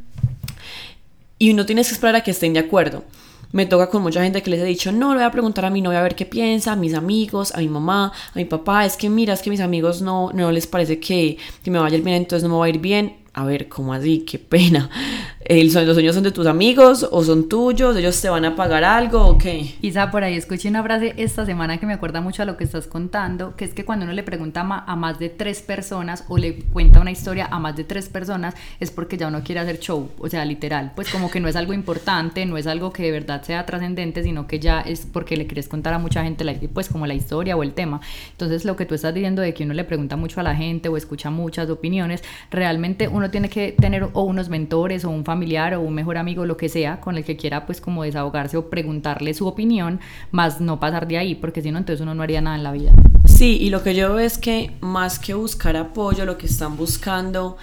y 1.39 1.51
uno 1.53 1.67
tiene 1.67 1.83
que 1.83 1.91
esperar 1.91 2.17
a 2.17 2.23
que 2.23 2.31
estén 2.31 2.53
de 2.53 2.61
acuerdo. 2.61 3.05
Me 3.51 3.65
toca 3.65 3.89
con 3.89 4.03
mucha 4.03 4.23
gente 4.23 4.43
que 4.43 4.51
les 4.51 4.61
he 4.61 4.65
dicho, 4.65 4.93
no, 4.93 5.15
le 5.15 5.21
voy 5.21 5.25
a 5.25 5.31
preguntar 5.31 5.65
a 5.65 5.71
mi 5.71 5.81
novia 5.81 6.01
a 6.01 6.03
ver 6.03 6.15
qué 6.15 6.27
piensa, 6.27 6.73
a 6.73 6.77
mis 6.77 6.93
amigos, 6.93 7.55
a 7.55 7.59
mi 7.59 7.69
mamá, 7.69 8.13
a 8.35 8.39
mi 8.39 8.45
papá, 8.45 8.85
es 8.85 8.97
que 8.97 9.09
mira, 9.09 9.33
es 9.33 9.41
que 9.41 9.49
mis 9.49 9.61
amigos 9.61 10.03
no, 10.03 10.31
no 10.35 10.53
les 10.53 10.67
parece 10.67 11.01
que, 11.01 11.39
que 11.63 11.71
me 11.71 11.79
vaya 11.79 11.95
a 11.95 11.99
ir 11.99 12.05
bien, 12.05 12.17
entonces 12.17 12.47
no 12.47 12.55
me 12.55 12.61
va 12.61 12.67
a 12.67 12.69
ir 12.69 12.79
bien 12.79 13.17
a 13.39 13.45
ver, 13.45 13.69
¿cómo 13.69 13.95
así? 13.95 14.25
Qué 14.29 14.37
pena. 14.37 14.91
¿El, 15.45 15.73
¿Los 15.73 15.95
sueños 15.95 16.15
son 16.15 16.25
de 16.25 16.33
tus 16.33 16.47
amigos 16.47 17.09
o 17.11 17.23
son 17.23 17.49
tuyos? 17.49 17.97
¿Ellos 17.97 18.21
te 18.21 18.29
van 18.29 18.45
a 18.45 18.57
pagar 18.57 18.83
algo 18.83 19.25
o 19.25 19.39
qué? 19.39 19.77
Isa, 19.81 20.11
por 20.11 20.25
ahí 20.25 20.35
escuché 20.35 20.69
una 20.69 20.83
frase 20.83 21.15
esta 21.17 21.47
semana 21.47 21.79
que 21.79 21.87
me 21.87 21.95
acuerda 21.95 22.21
mucho 22.21 22.43
a 22.43 22.45
lo 22.45 22.57
que 22.57 22.65
estás 22.65 22.89
contando, 22.89 23.55
que 23.55 23.65
es 23.65 23.73
que 23.73 23.85
cuando 23.85 24.05
uno 24.05 24.13
le 24.13 24.25
pregunta 24.25 24.61
a 24.61 24.97
más 24.97 25.21
de 25.21 25.29
tres 25.29 25.63
personas 25.63 26.25
o 26.29 26.37
le 26.37 26.57
cuenta 26.65 27.01
una 27.01 27.13
historia 27.13 27.47
a 27.47 27.61
más 27.61 27.77
de 27.77 27.85
tres 27.85 28.09
personas, 28.09 28.55
es 28.81 28.91
porque 28.91 29.17
ya 29.17 29.29
uno 29.29 29.43
quiere 29.45 29.61
hacer 29.61 29.79
show, 29.79 30.11
o 30.19 30.29
sea, 30.29 30.45
literal, 30.45 30.93
pues 30.97 31.09
como 31.09 31.31
que 31.31 31.39
no 31.39 31.47
es 31.47 31.55
algo 31.55 31.73
importante, 31.73 32.45
no 32.45 32.59
es 32.59 32.67
algo 32.67 32.93
que 32.93 33.05
de 33.05 33.13
verdad 33.13 33.43
sea 33.43 33.65
trascendente, 33.65 34.25
sino 34.25 34.49
que 34.49 34.59
ya 34.59 34.81
es 34.81 35.07
porque 35.11 35.37
le 35.37 35.47
quieres 35.47 35.69
contar 35.69 35.95
a 35.95 35.99
mucha 35.99 36.25
gente, 36.25 36.45
pues 36.75 36.89
como 36.89 37.07
la 37.07 37.15
historia 37.15 37.57
o 37.57 37.63
el 37.63 37.73
tema. 37.73 38.01
Entonces, 38.33 38.65
lo 38.65 38.75
que 38.75 38.85
tú 38.85 38.97
estás 38.97 39.15
diciendo 39.15 39.41
de 39.41 39.55
que 39.55 39.63
uno 39.63 39.73
le 39.73 39.85
pregunta 39.85 40.17
mucho 40.17 40.41
a 40.41 40.43
la 40.43 40.57
gente 40.57 40.89
o 40.89 40.97
escucha 40.97 41.31
muchas 41.31 41.71
opiniones, 41.71 42.23
realmente 42.51 43.07
uno 43.07 43.28
tiene 43.31 43.49
que 43.49 43.73
tener 43.73 44.09
o 44.13 44.23
unos 44.23 44.49
mentores 44.49 45.05
o 45.05 45.11
un 45.11 45.25
familiar 45.25 45.75
o 45.75 45.81
un 45.81 45.95
mejor 45.95 46.19
amigo, 46.19 46.47
lo 46.47 46.57
que 46.57 46.69
sea, 46.69 47.01
con 47.01 47.17
el 47.17 47.25
que 47.25 47.37
quiera 47.37 47.67
pues 47.67 47.81
como 47.81 48.05
desahogarse 48.05 48.57
o 48.57 48.71
preguntarle 48.71 49.35
su 49.35 49.47
opinión, 49.47 50.01
más 50.31 50.61
no 50.61 50.81
pasar 50.81 51.09
de 51.09 51.19
ahí, 51.19 51.35
porque 51.35 51.63
si 51.63 51.71
no, 51.71 51.79
entonces 51.79 52.01
uno 52.03 52.15
no 52.15 52.23
haría 52.23 52.41
nada 52.41 52.57
en 52.57 52.63
la 52.63 52.73
vida. 52.73 52.93
Sí, 53.25 53.59
y 53.61 53.71
lo 53.71 53.83
que 53.83 53.95
yo 53.95 54.15
veo 54.15 54.19
es 54.19 54.39
que 54.39 54.73
más 54.81 55.19
que 55.19 55.35
buscar 55.35 55.77
apoyo, 55.77 56.25
lo 56.25 56.39
que 56.39 56.47
están 56.47 56.77
buscando 56.77 57.57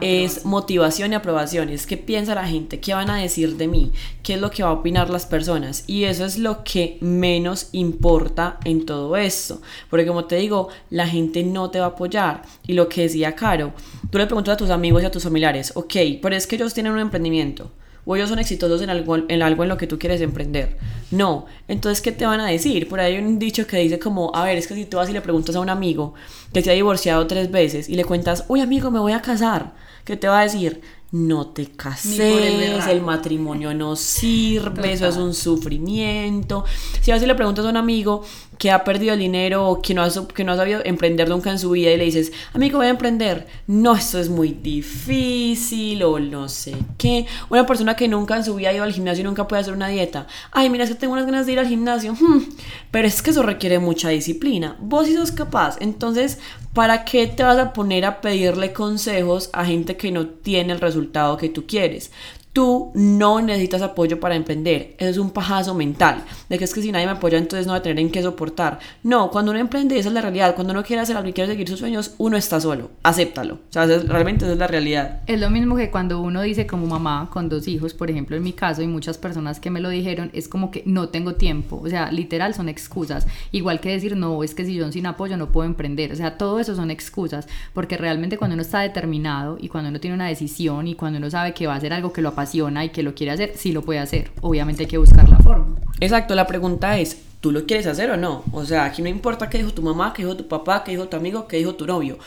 es 0.00 0.44
motivación 0.44 1.12
y 1.12 1.14
aprobación, 1.14 1.70
es 1.70 1.86
qué 1.86 1.96
piensa 1.96 2.34
la 2.34 2.46
gente, 2.46 2.80
qué 2.80 2.92
van 2.92 3.08
a 3.08 3.16
decir 3.16 3.56
de 3.56 3.66
mí, 3.66 3.92
qué 4.22 4.34
es 4.34 4.40
lo 4.40 4.50
que 4.50 4.62
va 4.62 4.70
a 4.70 4.72
opinar 4.72 5.08
las 5.08 5.26
personas. 5.26 5.84
Y 5.86 6.04
eso 6.04 6.24
es 6.24 6.38
lo 6.38 6.64
que 6.64 6.98
menos 7.00 7.68
importa 7.72 8.58
en 8.64 8.84
todo 8.84 9.16
esto, 9.16 9.60
porque 9.88 10.06
como 10.06 10.26
te 10.26 10.36
digo, 10.36 10.68
la 10.90 11.06
gente 11.06 11.42
no 11.42 11.70
te 11.70 11.80
va 11.80 11.86
a 11.86 11.88
apoyar. 11.90 12.42
Y 12.66 12.74
lo 12.74 12.88
que 12.88 13.02
decía 13.02 13.34
Caro, 13.34 13.72
tú 14.10 14.18
le 14.18 14.26
preguntas 14.26 14.54
a 14.54 14.58
tus 14.58 14.70
amigos 14.70 15.02
y 15.02 15.06
a 15.06 15.10
tus 15.10 15.24
familiares, 15.24 15.72
ok, 15.74 15.94
pero 16.20 16.36
es 16.36 16.46
que 16.46 16.56
ellos 16.56 16.74
tienen 16.74 16.92
un 16.92 17.00
emprendimiento 17.00 17.70
o 18.06 18.16
ellos 18.16 18.30
son 18.30 18.38
exitosos 18.38 18.80
en 18.80 18.88
algo, 18.88 19.16
en 19.16 19.42
algo 19.42 19.64
en 19.64 19.68
lo 19.68 19.76
que 19.76 19.86
tú 19.86 19.98
quieres 19.98 20.20
emprender. 20.22 20.78
No, 21.10 21.46
entonces, 21.68 22.00
¿qué 22.00 22.12
te 22.12 22.24
van 22.24 22.40
a 22.40 22.46
decir? 22.46 22.88
Por 22.88 23.00
ahí 23.00 23.14
hay 23.14 23.22
un 23.22 23.38
dicho 23.38 23.66
que 23.66 23.76
dice 23.76 23.98
como, 23.98 24.34
a 24.34 24.44
ver, 24.44 24.56
es 24.56 24.66
que 24.66 24.74
si 24.74 24.86
tú 24.86 24.96
vas 24.96 25.10
y 25.10 25.12
le 25.12 25.20
preguntas 25.20 25.56
a 25.56 25.60
un 25.60 25.68
amigo 25.68 26.14
que 26.52 26.62
se 26.62 26.70
ha 26.70 26.74
divorciado 26.74 27.26
tres 27.26 27.50
veces 27.50 27.88
y 27.88 27.96
le 27.96 28.04
cuentas, 28.04 28.44
uy 28.48 28.60
amigo, 28.60 28.90
me 28.90 29.00
voy 29.00 29.12
a 29.12 29.20
casar, 29.20 29.74
¿qué 30.04 30.16
te 30.16 30.28
va 30.28 30.40
a 30.40 30.44
decir? 30.44 30.80
no 31.12 31.46
te 31.48 31.62
el 31.62 31.76
cases, 31.76 32.18
berraco. 32.18 32.90
el 32.90 33.00
matrimonio 33.00 33.72
no 33.74 33.96
sirve, 33.96 34.92
eso 34.92 35.06
es 35.06 35.16
un 35.16 35.34
sufrimiento. 35.34 36.64
Si 37.00 37.10
vas 37.10 37.22
y 37.22 37.26
le 37.26 37.34
preguntas 37.34 37.64
a 37.64 37.70
un 37.70 37.76
amigo 37.76 38.24
que 38.58 38.70
ha 38.70 38.84
perdido 38.84 39.14
el 39.14 39.20
dinero 39.20 39.68
o 39.68 39.82
que 39.82 39.94
no, 39.94 40.02
ha, 40.02 40.10
que 40.34 40.44
no 40.44 40.52
ha 40.52 40.56
sabido 40.56 40.80
emprender 40.84 41.28
nunca 41.28 41.50
en 41.50 41.58
su 41.58 41.70
vida 41.70 41.90
y 41.90 41.96
le 41.96 42.04
dices, 42.04 42.32
amigo, 42.52 42.78
voy 42.78 42.86
a 42.86 42.90
emprender, 42.90 43.46
no, 43.66 43.94
esto 43.94 44.18
es 44.18 44.28
muy 44.28 44.50
difícil 44.50 46.02
o 46.02 46.18
no 46.18 46.48
sé 46.48 46.74
qué. 46.98 47.26
Una 47.50 47.66
persona 47.66 47.96
que 47.96 48.08
nunca 48.08 48.36
en 48.36 48.44
su 48.44 48.54
vida 48.54 48.70
ha 48.70 48.74
ido 48.74 48.84
al 48.84 48.92
gimnasio 48.92 49.22
y 49.22 49.24
nunca 49.24 49.46
puede 49.46 49.62
hacer 49.62 49.74
una 49.74 49.88
dieta, 49.88 50.26
ay, 50.52 50.70
mira, 50.70 50.84
es 50.84 50.90
que 50.90 50.96
tengo 50.96 51.12
unas 51.12 51.26
ganas 51.26 51.46
de 51.46 51.52
ir 51.52 51.58
al 51.58 51.68
gimnasio, 51.68 52.16
Hmm, 52.18 52.42
pero 52.90 53.06
es 53.06 53.22
que 53.22 53.30
eso 53.30 53.42
requiere 53.42 53.78
mucha 53.78 54.08
disciplina. 54.08 54.76
Vos 54.80 55.06
sí 55.06 55.14
sos 55.14 55.32
capaz, 55.32 55.76
entonces, 55.80 56.38
¿para 56.72 57.04
qué 57.04 57.26
te 57.26 57.42
vas 57.42 57.58
a 57.58 57.72
poner 57.72 58.04
a 58.04 58.20
pedirle 58.20 58.72
consejos 58.72 59.50
a 59.52 59.64
gente 59.64 59.96
que 59.96 60.10
no 60.10 60.26
tiene 60.26 60.72
el 60.72 60.80
resultado 60.80 61.36
que 61.36 61.48
tú 61.48 61.66
quieres? 61.66 62.10
Tú 62.56 62.90
no 62.94 63.42
necesitas 63.42 63.82
apoyo 63.82 64.18
para 64.18 64.34
emprender. 64.34 64.94
Eso 64.96 65.10
es 65.10 65.18
un 65.18 65.28
pajazo 65.28 65.74
mental. 65.74 66.24
De 66.48 66.56
que 66.56 66.64
es 66.64 66.72
que 66.72 66.80
si 66.80 66.90
nadie 66.90 67.04
me 67.04 67.12
apoya, 67.12 67.36
entonces 67.36 67.66
no 67.66 67.74
voy 67.74 67.80
a 67.80 67.82
tener 67.82 67.98
en 67.98 68.10
qué 68.10 68.22
soportar. 68.22 68.78
No, 69.02 69.30
cuando 69.30 69.50
uno 69.50 69.60
emprende, 69.60 69.98
esa 69.98 70.08
es 70.08 70.14
la 70.14 70.22
realidad. 70.22 70.54
Cuando 70.54 70.72
uno 70.72 70.82
quiere 70.82 71.02
hacer 71.02 71.18
algo 71.18 71.28
y 71.28 71.34
quiere 71.34 71.50
seguir 71.50 71.68
sus 71.68 71.80
sueños, 71.80 72.14
uno 72.16 72.38
está 72.38 72.58
solo. 72.58 72.92
Acéptalo. 73.02 73.56
O 73.56 73.58
sea, 73.68 73.84
realmente 73.84 74.46
esa 74.46 74.54
es 74.54 74.58
la 74.58 74.68
realidad. 74.68 75.20
Es 75.26 75.38
lo 75.38 75.50
mismo 75.50 75.76
que 75.76 75.90
cuando 75.90 76.18
uno 76.22 76.40
dice 76.40 76.66
como 76.66 76.86
mamá 76.86 77.28
con 77.30 77.50
dos 77.50 77.68
hijos, 77.68 77.92
por 77.92 78.10
ejemplo 78.10 78.36
en 78.36 78.42
mi 78.42 78.54
caso 78.54 78.80
y 78.80 78.86
muchas 78.86 79.18
personas 79.18 79.60
que 79.60 79.68
me 79.68 79.80
lo 79.80 79.90
dijeron, 79.90 80.30
es 80.32 80.48
como 80.48 80.70
que 80.70 80.82
no 80.86 81.10
tengo 81.10 81.34
tiempo, 81.34 81.82
o 81.84 81.88
sea, 81.90 82.10
literal 82.10 82.54
son 82.54 82.70
excusas, 82.70 83.26
igual 83.52 83.80
que 83.80 83.90
decir 83.90 84.16
no, 84.16 84.42
es 84.42 84.54
que 84.54 84.64
si 84.64 84.74
yo 84.74 84.90
sin 84.92 85.06
apoyo 85.06 85.36
no 85.36 85.52
puedo 85.52 85.66
emprender, 85.66 86.12
o 86.12 86.16
sea, 86.16 86.38
todo 86.38 86.58
eso 86.58 86.74
son 86.74 86.90
excusas, 86.90 87.48
porque 87.74 87.98
realmente 87.98 88.38
cuando 88.38 88.54
uno 88.54 88.62
está 88.62 88.80
determinado 88.80 89.58
y 89.60 89.68
cuando 89.68 89.90
uno 89.90 90.00
tiene 90.00 90.14
una 90.14 90.28
decisión 90.28 90.86
y 90.88 90.94
cuando 90.94 91.18
uno 91.18 91.28
sabe 91.28 91.52
que 91.52 91.66
va 91.66 91.74
a 91.74 91.76
hacer 91.76 91.92
algo 91.92 92.12
que 92.12 92.22
lo 92.22 92.30
apasiona 92.30 92.45
y 92.54 92.88
que 92.90 93.02
lo 93.02 93.14
quiere 93.14 93.32
hacer, 93.32 93.52
sí 93.56 93.72
lo 93.72 93.82
puede 93.82 94.00
hacer, 94.00 94.30
obviamente 94.40 94.84
hay 94.84 94.88
que 94.88 94.98
buscar 94.98 95.28
la 95.28 95.38
forma. 95.38 95.76
Exacto, 96.00 96.34
la 96.34 96.46
pregunta 96.46 96.98
es, 96.98 97.18
¿tú 97.40 97.52
lo 97.52 97.66
quieres 97.66 97.86
hacer 97.86 98.10
o 98.10 98.16
no? 98.16 98.44
O 98.52 98.64
sea, 98.64 98.84
aquí 98.84 99.02
no 99.02 99.08
importa 99.08 99.48
qué 99.48 99.58
dijo 99.58 99.72
tu 99.72 99.82
mamá, 99.82 100.12
qué 100.14 100.22
dijo 100.22 100.36
tu 100.36 100.46
papá, 100.48 100.84
qué 100.84 100.92
dijo 100.92 101.08
tu 101.08 101.16
amigo, 101.16 101.46
qué 101.46 101.56
dijo 101.58 101.74
tu 101.74 101.86
novio. 101.86 102.18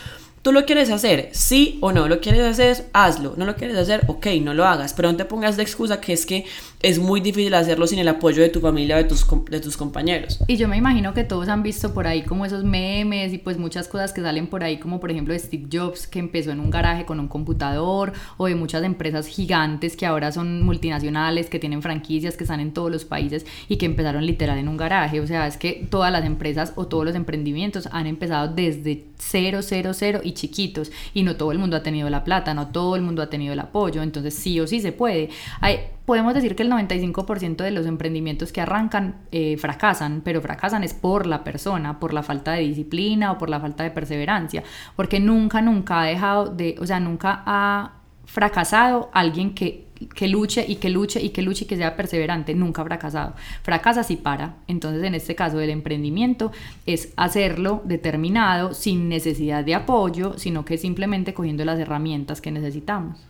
¿Tú 0.42 0.54
lo 0.54 0.66
quieres 0.66 0.90
hacer? 0.90 1.30
Sí 1.34 1.78
o 1.82 1.92
no. 1.92 2.08
¿Lo 2.08 2.22
quieres 2.22 2.46
hacer? 2.46 2.86
Hazlo. 2.94 3.34
¿No 3.36 3.46
lo 3.46 3.56
quieres 3.56 3.78
hacer? 3.78 4.04
Ok, 4.08 4.28
no 4.42 4.54
lo 4.54 4.66
hagas. 4.66 4.94
Pero 4.94 5.12
no 5.12 5.18
te 5.18 5.26
pongas 5.26 5.58
de 5.58 5.64
excusa 5.64 6.00
que 6.00 6.14
es 6.14 6.26
que 6.26 6.46
es 6.81 6.98
muy 6.98 7.19
difícil 7.19 7.53
hacerlo 7.53 7.88
sin 7.88 8.00
el 8.00 8.07
apoyo 8.07 8.41
de 8.41 8.48
tu 8.50 8.62
familia 8.62 8.95
de 8.95 9.03
tus, 9.03 9.25
de 9.50 9.59
tus 9.59 9.75
compañeros. 9.75 10.39
Y 10.48 10.55
yo 10.55 10.69
me 10.69 10.77
imagino 10.77 11.13
que 11.13 11.25
todos 11.25 11.50
han 11.50 11.62
visto 11.62 11.93
por 11.93 12.07
ahí 12.07 12.24
como 12.24 12.45
esos 12.45 12.63
memes 12.63 13.33
y 13.33 13.38
pues 13.38 13.57
muchas 13.57 13.89
cosas 13.89 14.13
que 14.13 14.21
salen 14.21 14.48
por 14.48 14.63
ahí, 14.63 14.77
como 14.77 15.00
por 15.01 15.12
ejemplo 15.12 15.33
de 15.33 15.39
Steve 15.39 15.67
Jobs 15.71 16.07
que 16.07 16.19
empezó 16.19 16.51
en 16.51 16.62
un 16.62 16.69
garaje 16.69 17.05
con 17.05 17.19
un 17.19 17.27
computador, 17.27 18.13
o 18.38 18.48
de 18.48 18.55
muchas 18.55 18.83
empresas 18.83 19.27
gigantes 19.27 19.98
que 19.98 20.05
ahora 20.05 20.31
son 20.31 20.62
multinacionales, 20.62 21.50
que 21.50 21.59
tienen 21.59 21.81
franquicias, 21.81 22.38
que 22.38 22.45
están 22.45 22.62
en 22.62 22.74
todos 22.74 22.89
los 22.89 23.03
países 23.03 23.45
y 23.67 23.75
que 23.75 23.86
empezaron 23.86 24.25
literal 24.25 24.57
en 24.57 24.69
un 24.69 24.77
garaje. 24.77 25.19
O 25.19 25.27
sea, 25.27 25.48
es 25.48 25.57
que 25.57 25.86
todas 25.89 26.12
las 26.13 26.24
empresas 26.24 26.71
o 26.75 26.88
todos 26.88 27.03
los 27.03 27.15
emprendimientos 27.15 27.89
han 27.91 28.07
empezado 28.07 28.53
desde 28.53 29.05
cero, 29.17 29.59
cero, 29.62 29.91
cero 29.93 30.21
y 30.24 30.31
chiquitos. 30.31 30.91
Y 31.13 31.24
no 31.24 31.36
todo 31.36 31.51
el 31.51 31.59
mundo 31.59 31.75
ha 31.75 31.83
tenido 31.83 32.09
la 32.09 32.24
plata, 32.24 32.53
no 32.53 32.67
todo 32.69 32.95
el 32.95 33.01
mundo 33.01 33.21
ha 33.21 33.29
tenido 33.29 33.51
el 33.51 33.59
apoyo. 33.59 34.01
Entonces 34.01 34.33
sí 34.33 34.59
o 34.62 34.67
sí 34.67 34.79
se 34.79 34.93
puede. 34.93 35.29
Hay, 35.59 35.79
podemos 36.10 36.34
decir 36.34 36.56
que 36.56 36.63
el 36.63 36.72
95% 36.72 37.58
de 37.58 37.70
los 37.70 37.86
emprendimientos 37.86 38.51
que 38.51 38.62
arrancan 38.62 39.18
eh, 39.32 39.58
fracasan, 39.58 40.22
pero 40.25 40.42
fracasan 40.42 40.84
es 40.84 40.96
por 40.96 41.28
la 41.28 41.44
persona, 41.44 42.00
por 42.00 42.16
la 42.16 42.24
falta 42.24 42.54
de 42.54 42.62
disciplina 42.62 43.32
o 43.32 43.38
por 43.38 43.48
la 43.48 43.60
falta 43.60 43.84
de 43.84 43.92
perseverancia, 43.92 44.63
porque 44.96 45.20
nunca, 45.20 45.62
nunca 45.62 46.01
ha 46.01 46.06
dejado 46.06 46.48
de, 46.48 46.75
o 46.80 46.88
sea, 46.88 47.00
nunca 47.00 47.44
ha 47.46 47.92
fracasado 48.25 49.12
alguien 49.13 49.54
que, 49.54 49.86
que 50.16 50.28
luche 50.28 50.66
y 50.68 50.78
que 50.78 50.89
luche 50.89 51.22
y 51.22 51.30
que 51.30 51.44
luche 51.44 51.66
y 51.66 51.68
que 51.68 51.78
sea 51.78 51.96
perseverante, 51.96 52.56
nunca 52.56 52.84
fracasado. 52.84 53.36
Fracasa 53.62 54.01
si 54.01 54.16
para. 54.16 54.56
Entonces, 54.68 55.04
en 55.04 55.13
este 55.13 55.36
caso 55.36 55.60
del 55.60 55.70
emprendimiento, 55.70 56.51
es 56.88 57.13
hacerlo 57.18 57.84
determinado, 57.86 58.74
sin 58.74 59.10
necesidad 59.10 59.63
de 59.63 59.75
apoyo, 59.75 60.39
sino 60.39 60.66
que 60.66 60.80
simplemente 60.80 61.36
cogiendo 61.36 61.63
las 61.66 61.78
herramientas 61.78 62.42
que 62.42 62.50
necesitamos. 62.50 63.28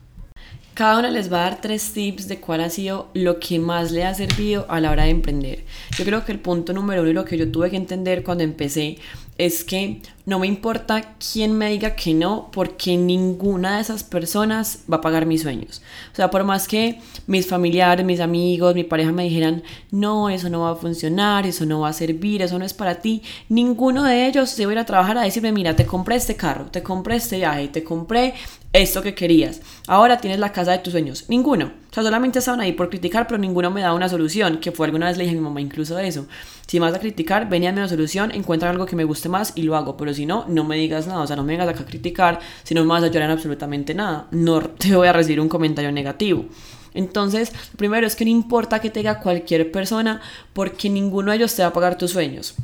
Cada 0.79 0.97
una 0.97 1.09
les 1.11 1.27
va 1.29 1.39
a 1.39 1.49
dar 1.49 1.59
tres 1.59 1.91
tips 1.91 2.29
de 2.29 2.39
cuál 2.39 2.61
ha 2.61 2.69
sido 2.69 3.09
lo 3.13 3.37
que 3.41 3.59
más 3.59 3.91
le 3.91 4.05
ha 4.05 4.13
servido 4.13 4.65
a 4.69 4.79
la 4.79 4.91
hora 4.91 5.03
de 5.03 5.09
emprender. 5.09 5.65
Yo 5.97 6.05
creo 6.05 6.23
que 6.23 6.31
el 6.31 6.39
punto 6.39 6.71
número 6.71 7.01
uno 7.01 7.09
y 7.09 7.13
lo 7.13 7.25
que 7.25 7.37
yo 7.37 7.51
tuve 7.51 7.69
que 7.69 7.75
entender 7.75 8.23
cuando 8.23 8.45
empecé 8.45 8.97
es 9.39 9.63
que 9.63 10.01
no 10.25 10.37
me 10.37 10.47
importa 10.47 11.15
quién 11.31 11.57
me 11.57 11.71
diga 11.71 11.95
que 11.95 12.13
no, 12.13 12.49
porque 12.51 12.97
ninguna 12.97 13.77
de 13.77 13.81
esas 13.81 14.03
personas 14.03 14.83
va 14.91 14.97
a 14.97 15.01
pagar 15.01 15.25
mis 15.25 15.43
sueños. 15.43 15.81
O 16.11 16.15
sea, 16.15 16.29
por 16.29 16.43
más 16.43 16.67
que 16.67 16.99
mis 17.25 17.47
familiares, 17.47 18.05
mis 18.05 18.19
amigos, 18.19 18.75
mi 18.75 18.83
pareja 18.83 19.13
me 19.13 19.23
dijeran, 19.23 19.63
no, 19.91 20.29
eso 20.29 20.49
no 20.49 20.59
va 20.59 20.71
a 20.71 20.75
funcionar, 20.75 21.47
eso 21.47 21.65
no 21.65 21.79
va 21.79 21.89
a 21.89 21.93
servir, 21.93 22.41
eso 22.41 22.59
no 22.59 22.65
es 22.65 22.73
para 22.73 22.95
ti, 22.95 23.23
ninguno 23.47 24.03
de 24.03 24.27
ellos 24.27 24.49
se 24.49 24.65
va 24.65 24.73
a 24.73 24.79
a 24.79 24.85
trabajar 24.85 25.17
a 25.17 25.23
decirme, 25.23 25.53
mira, 25.53 25.75
te 25.75 25.85
compré 25.85 26.17
este 26.17 26.35
carro, 26.35 26.65
te 26.65 26.83
compré 26.83 27.15
este 27.15 27.37
viaje, 27.37 27.69
te 27.69 27.83
compré 27.83 28.33
esto 28.73 29.01
que 29.01 29.15
querías. 29.15 29.61
Ahora 29.87 30.17
tienes 30.17 30.39
la 30.39 30.51
casa 30.51 30.73
de 30.73 30.79
tus 30.79 30.91
sueños. 30.91 31.25
Ninguno. 31.29 31.71
O 31.89 31.93
sea, 31.93 32.03
solamente 32.03 32.37
estaban 32.37 32.61
ahí 32.61 32.73
por 32.73 32.89
criticar, 32.89 33.25
pero 33.25 33.39
ninguno 33.39 33.71
me 33.71 33.81
da 33.81 33.93
una 33.93 34.07
solución, 34.07 34.59
que 34.59 34.71
fue 34.71 34.85
alguna 34.85 35.07
vez 35.07 35.17
le 35.17 35.23
dije 35.23 35.35
a 35.35 35.39
mi 35.39 35.43
mamá 35.43 35.59
incluso 35.59 35.97
eso. 35.97 36.27
Si 36.67 36.77
vas 36.77 36.93
a 36.93 36.99
criticar, 36.99 37.49
ven 37.49 37.63
dame 37.63 37.79
una 37.79 37.87
solución, 37.87 38.31
encuentra 38.31 38.69
algo 38.69 38.85
que 38.85 38.95
me 38.95 39.05
guste 39.05 39.27
más 39.27 39.53
y 39.55 39.63
lo 39.63 39.75
hago, 39.75 39.97
pero 39.97 40.13
si 40.13 40.27
no, 40.27 40.45
no 40.47 40.63
me 40.63 40.75
digas 40.75 41.07
nada, 41.07 41.21
o 41.21 41.27
sea, 41.27 41.35
no 41.35 41.43
me 41.43 41.53
vengas 41.53 41.69
acá 41.69 41.81
a 41.81 41.85
criticar, 41.85 42.39
si 42.63 42.75
no 42.75 42.81
me 42.81 42.89
vas 42.89 43.03
a 43.03 43.07
llorar 43.07 43.29
en 43.29 43.31
absolutamente 43.31 43.95
nada, 43.95 44.27
no 44.29 44.61
te 44.61 44.95
voy 44.95 45.07
a 45.07 45.13
recibir 45.13 45.41
un 45.41 45.49
comentario 45.49 45.91
negativo. 45.91 46.45
Entonces, 46.93 47.51
lo 47.71 47.77
primero 47.77 48.05
es 48.05 48.15
que 48.15 48.25
no 48.25 48.31
importa 48.31 48.79
que 48.79 48.91
te 48.91 48.99
diga 48.99 49.19
cualquier 49.19 49.71
persona, 49.71 50.21
porque 50.53 50.89
ninguno 50.89 51.31
de 51.31 51.37
ellos 51.37 51.55
te 51.55 51.63
va 51.63 51.69
a 51.69 51.73
pagar 51.73 51.97
tus 51.97 52.11
sueños. 52.11 52.55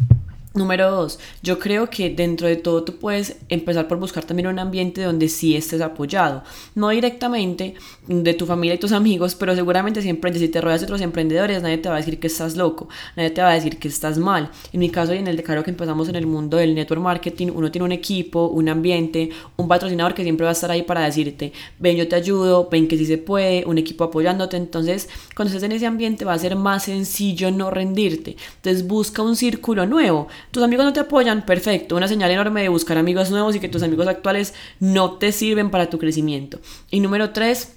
Número 0.55 0.89
dos, 0.89 1.19
yo 1.43 1.59
creo 1.59 1.89
que 1.89 2.09
dentro 2.09 2.47
de 2.47 2.55
todo 2.55 2.85
tú 2.85 2.95
puedes 2.95 3.35
empezar 3.50 3.89
por 3.89 4.00
buscar 4.00 4.24
también 4.24 4.47
un 4.47 4.57
ambiente 4.57 5.01
donde 5.01 5.27
sí 5.27 5.53
estés 5.53 5.81
apoyado. 5.81 6.43
No 6.75 6.88
directamente 6.91 7.74
de 8.07 8.33
tu 8.33 8.45
familia 8.45 8.75
y 8.75 8.77
tus 8.77 8.93
amigos, 8.93 9.35
pero 9.35 9.53
seguramente 9.53 10.01
siempre 10.01 10.33
si 10.33 10.47
te 10.47 10.62
rodeas 10.62 10.79
de 10.79 10.85
otros 10.85 11.01
emprendedores, 11.01 11.62
nadie 11.62 11.79
te 11.79 11.89
va 11.89 11.95
a 11.95 11.97
decir 11.97 12.21
que 12.21 12.27
estás 12.27 12.55
loco, 12.55 12.88
nadie 13.17 13.31
te 13.31 13.41
va 13.41 13.50
a 13.50 13.53
decir 13.53 13.79
que 13.79 13.89
estás 13.89 14.17
mal. 14.17 14.50
En 14.71 14.79
mi 14.79 14.89
caso 14.89 15.13
y 15.13 15.17
en 15.17 15.27
el 15.27 15.35
de 15.35 15.43
Caro 15.43 15.62
que 15.62 15.71
empezamos 15.71 16.07
en 16.07 16.15
el 16.15 16.25
mundo 16.25 16.55
del 16.55 16.74
network 16.74 17.01
marketing, 17.01 17.47
uno 17.53 17.69
tiene 17.69 17.83
un 17.83 17.91
equipo, 17.91 18.47
un 18.47 18.69
ambiente, 18.69 19.31
un 19.57 19.67
patrocinador 19.67 20.13
que 20.13 20.24
siempre 20.24 20.45
va 20.45 20.51
a 20.51 20.53
estar 20.53 20.71
ahí 20.71 20.83
para 20.83 21.03
decirte, 21.03 21.51
ven 21.79 21.97
yo 21.97 22.07
te 22.07 22.15
ayudo, 22.15 22.69
ven 22.71 22.88
que 22.88 22.97
sí 22.97 23.05
se 23.05 23.17
puede, 23.17 23.65
un 23.65 23.77
equipo 23.77 24.05
apoyándote. 24.05 24.55
Entonces, 24.55 25.09
cuando 25.35 25.50
estés 25.50 25.63
en 25.63 25.74
ese 25.74 25.85
ambiente 25.85 26.24
va 26.24 26.31
a 26.31 26.39
ser 26.39 26.55
más 26.55 26.83
sencillo 26.83 27.51
no 27.51 27.71
rendirte. 27.71 28.38
Entonces, 28.55 28.88
busca 28.88 29.21
un 29.21 29.35
círculo 29.35 29.85
nuevo 29.85 30.29
tus 30.51 30.63
amigos 30.63 30.85
no 30.85 30.93
te 30.93 30.99
apoyan, 31.01 31.45
perfecto, 31.45 31.95
una 31.95 32.07
señal 32.07 32.31
enorme 32.31 32.61
de 32.61 32.69
buscar 32.69 32.97
amigos 32.97 33.31
nuevos 33.31 33.55
y 33.55 33.59
que 33.59 33.69
tus 33.69 33.83
amigos 33.83 34.07
actuales 34.07 34.53
no 34.79 35.13
te 35.17 35.31
sirven 35.31 35.69
para 35.71 35.89
tu 35.89 35.99
crecimiento. 35.99 36.59
Y 36.91 36.99
número 36.99 37.31
tres, 37.31 37.75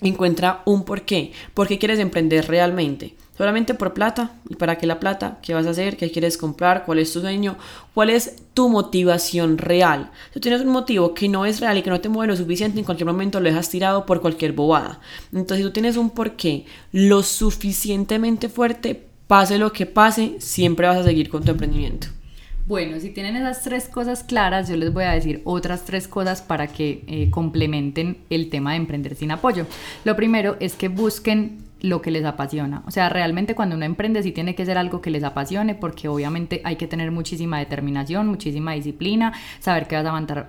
encuentra 0.00 0.62
un 0.64 0.84
por 0.84 1.02
qué. 1.02 1.32
¿Por 1.54 1.68
qué 1.68 1.78
quieres 1.78 1.98
emprender 1.98 2.48
realmente? 2.48 3.14
¿Solamente 3.36 3.74
por 3.74 3.94
plata? 3.94 4.32
¿Y 4.48 4.56
para 4.56 4.76
qué 4.76 4.86
la 4.86 5.00
plata? 5.00 5.38
¿Qué 5.42 5.54
vas 5.54 5.66
a 5.66 5.70
hacer? 5.70 5.96
¿Qué 5.96 6.10
quieres 6.10 6.36
comprar? 6.36 6.84
¿Cuál 6.84 6.98
es 6.98 7.12
tu 7.12 7.20
sueño? 7.20 7.56
¿Cuál 7.94 8.10
es 8.10 8.36
tu 8.52 8.68
motivación 8.68 9.58
real? 9.58 10.10
Si 10.34 10.40
tienes 10.40 10.60
un 10.60 10.68
motivo 10.68 11.14
que 11.14 11.28
no 11.28 11.46
es 11.46 11.60
real 11.60 11.78
y 11.78 11.82
que 11.82 11.90
no 11.90 12.00
te 12.00 12.10
mueve 12.10 12.32
lo 12.32 12.36
suficiente, 12.36 12.78
en 12.78 12.84
cualquier 12.84 13.06
momento 13.06 13.40
lo 13.40 13.48
dejas 13.48 13.70
tirado 13.70 14.04
por 14.04 14.20
cualquier 14.20 14.52
bobada. 14.52 15.00
Entonces, 15.32 15.58
si 15.58 15.62
tú 15.64 15.70
tienes 15.70 15.96
un 15.96 16.10
porqué 16.10 16.66
lo 16.92 17.22
suficientemente 17.22 18.48
fuerte, 18.48 19.08
pase 19.32 19.56
lo 19.56 19.72
que 19.72 19.86
pase, 19.86 20.34
siempre 20.40 20.86
vas 20.86 20.98
a 20.98 21.04
seguir 21.04 21.30
con 21.30 21.42
tu 21.42 21.52
emprendimiento. 21.52 22.08
Bueno, 22.66 23.00
si 23.00 23.08
tienen 23.08 23.34
esas 23.34 23.62
tres 23.62 23.88
cosas 23.88 24.22
claras, 24.22 24.68
yo 24.68 24.76
les 24.76 24.92
voy 24.92 25.04
a 25.04 25.12
decir 25.12 25.40
otras 25.44 25.86
tres 25.86 26.06
cosas 26.06 26.42
para 26.42 26.66
que 26.66 27.02
eh, 27.06 27.30
complementen 27.30 28.18
el 28.28 28.50
tema 28.50 28.72
de 28.72 28.76
emprender 28.76 29.14
sin 29.14 29.30
apoyo. 29.30 29.64
Lo 30.04 30.16
primero 30.16 30.58
es 30.60 30.74
que 30.74 30.88
busquen 30.88 31.64
lo 31.82 32.00
que 32.00 32.10
les 32.10 32.24
apasiona. 32.24 32.82
O 32.86 32.90
sea, 32.90 33.08
realmente 33.08 33.54
cuando 33.54 33.76
uno 33.76 33.84
emprende 33.84 34.22
sí 34.22 34.32
tiene 34.32 34.54
que 34.54 34.64
ser 34.64 34.78
algo 34.78 35.00
que 35.02 35.10
les 35.10 35.24
apasione 35.24 35.74
porque 35.74 36.08
obviamente 36.08 36.62
hay 36.64 36.76
que 36.76 36.86
tener 36.86 37.10
muchísima 37.10 37.58
determinación, 37.58 38.28
muchísima 38.28 38.72
disciplina, 38.72 39.32
saber 39.58 39.88
que 39.88 39.96
vas 39.96 40.06
a, 40.06 40.12
montar, 40.12 40.48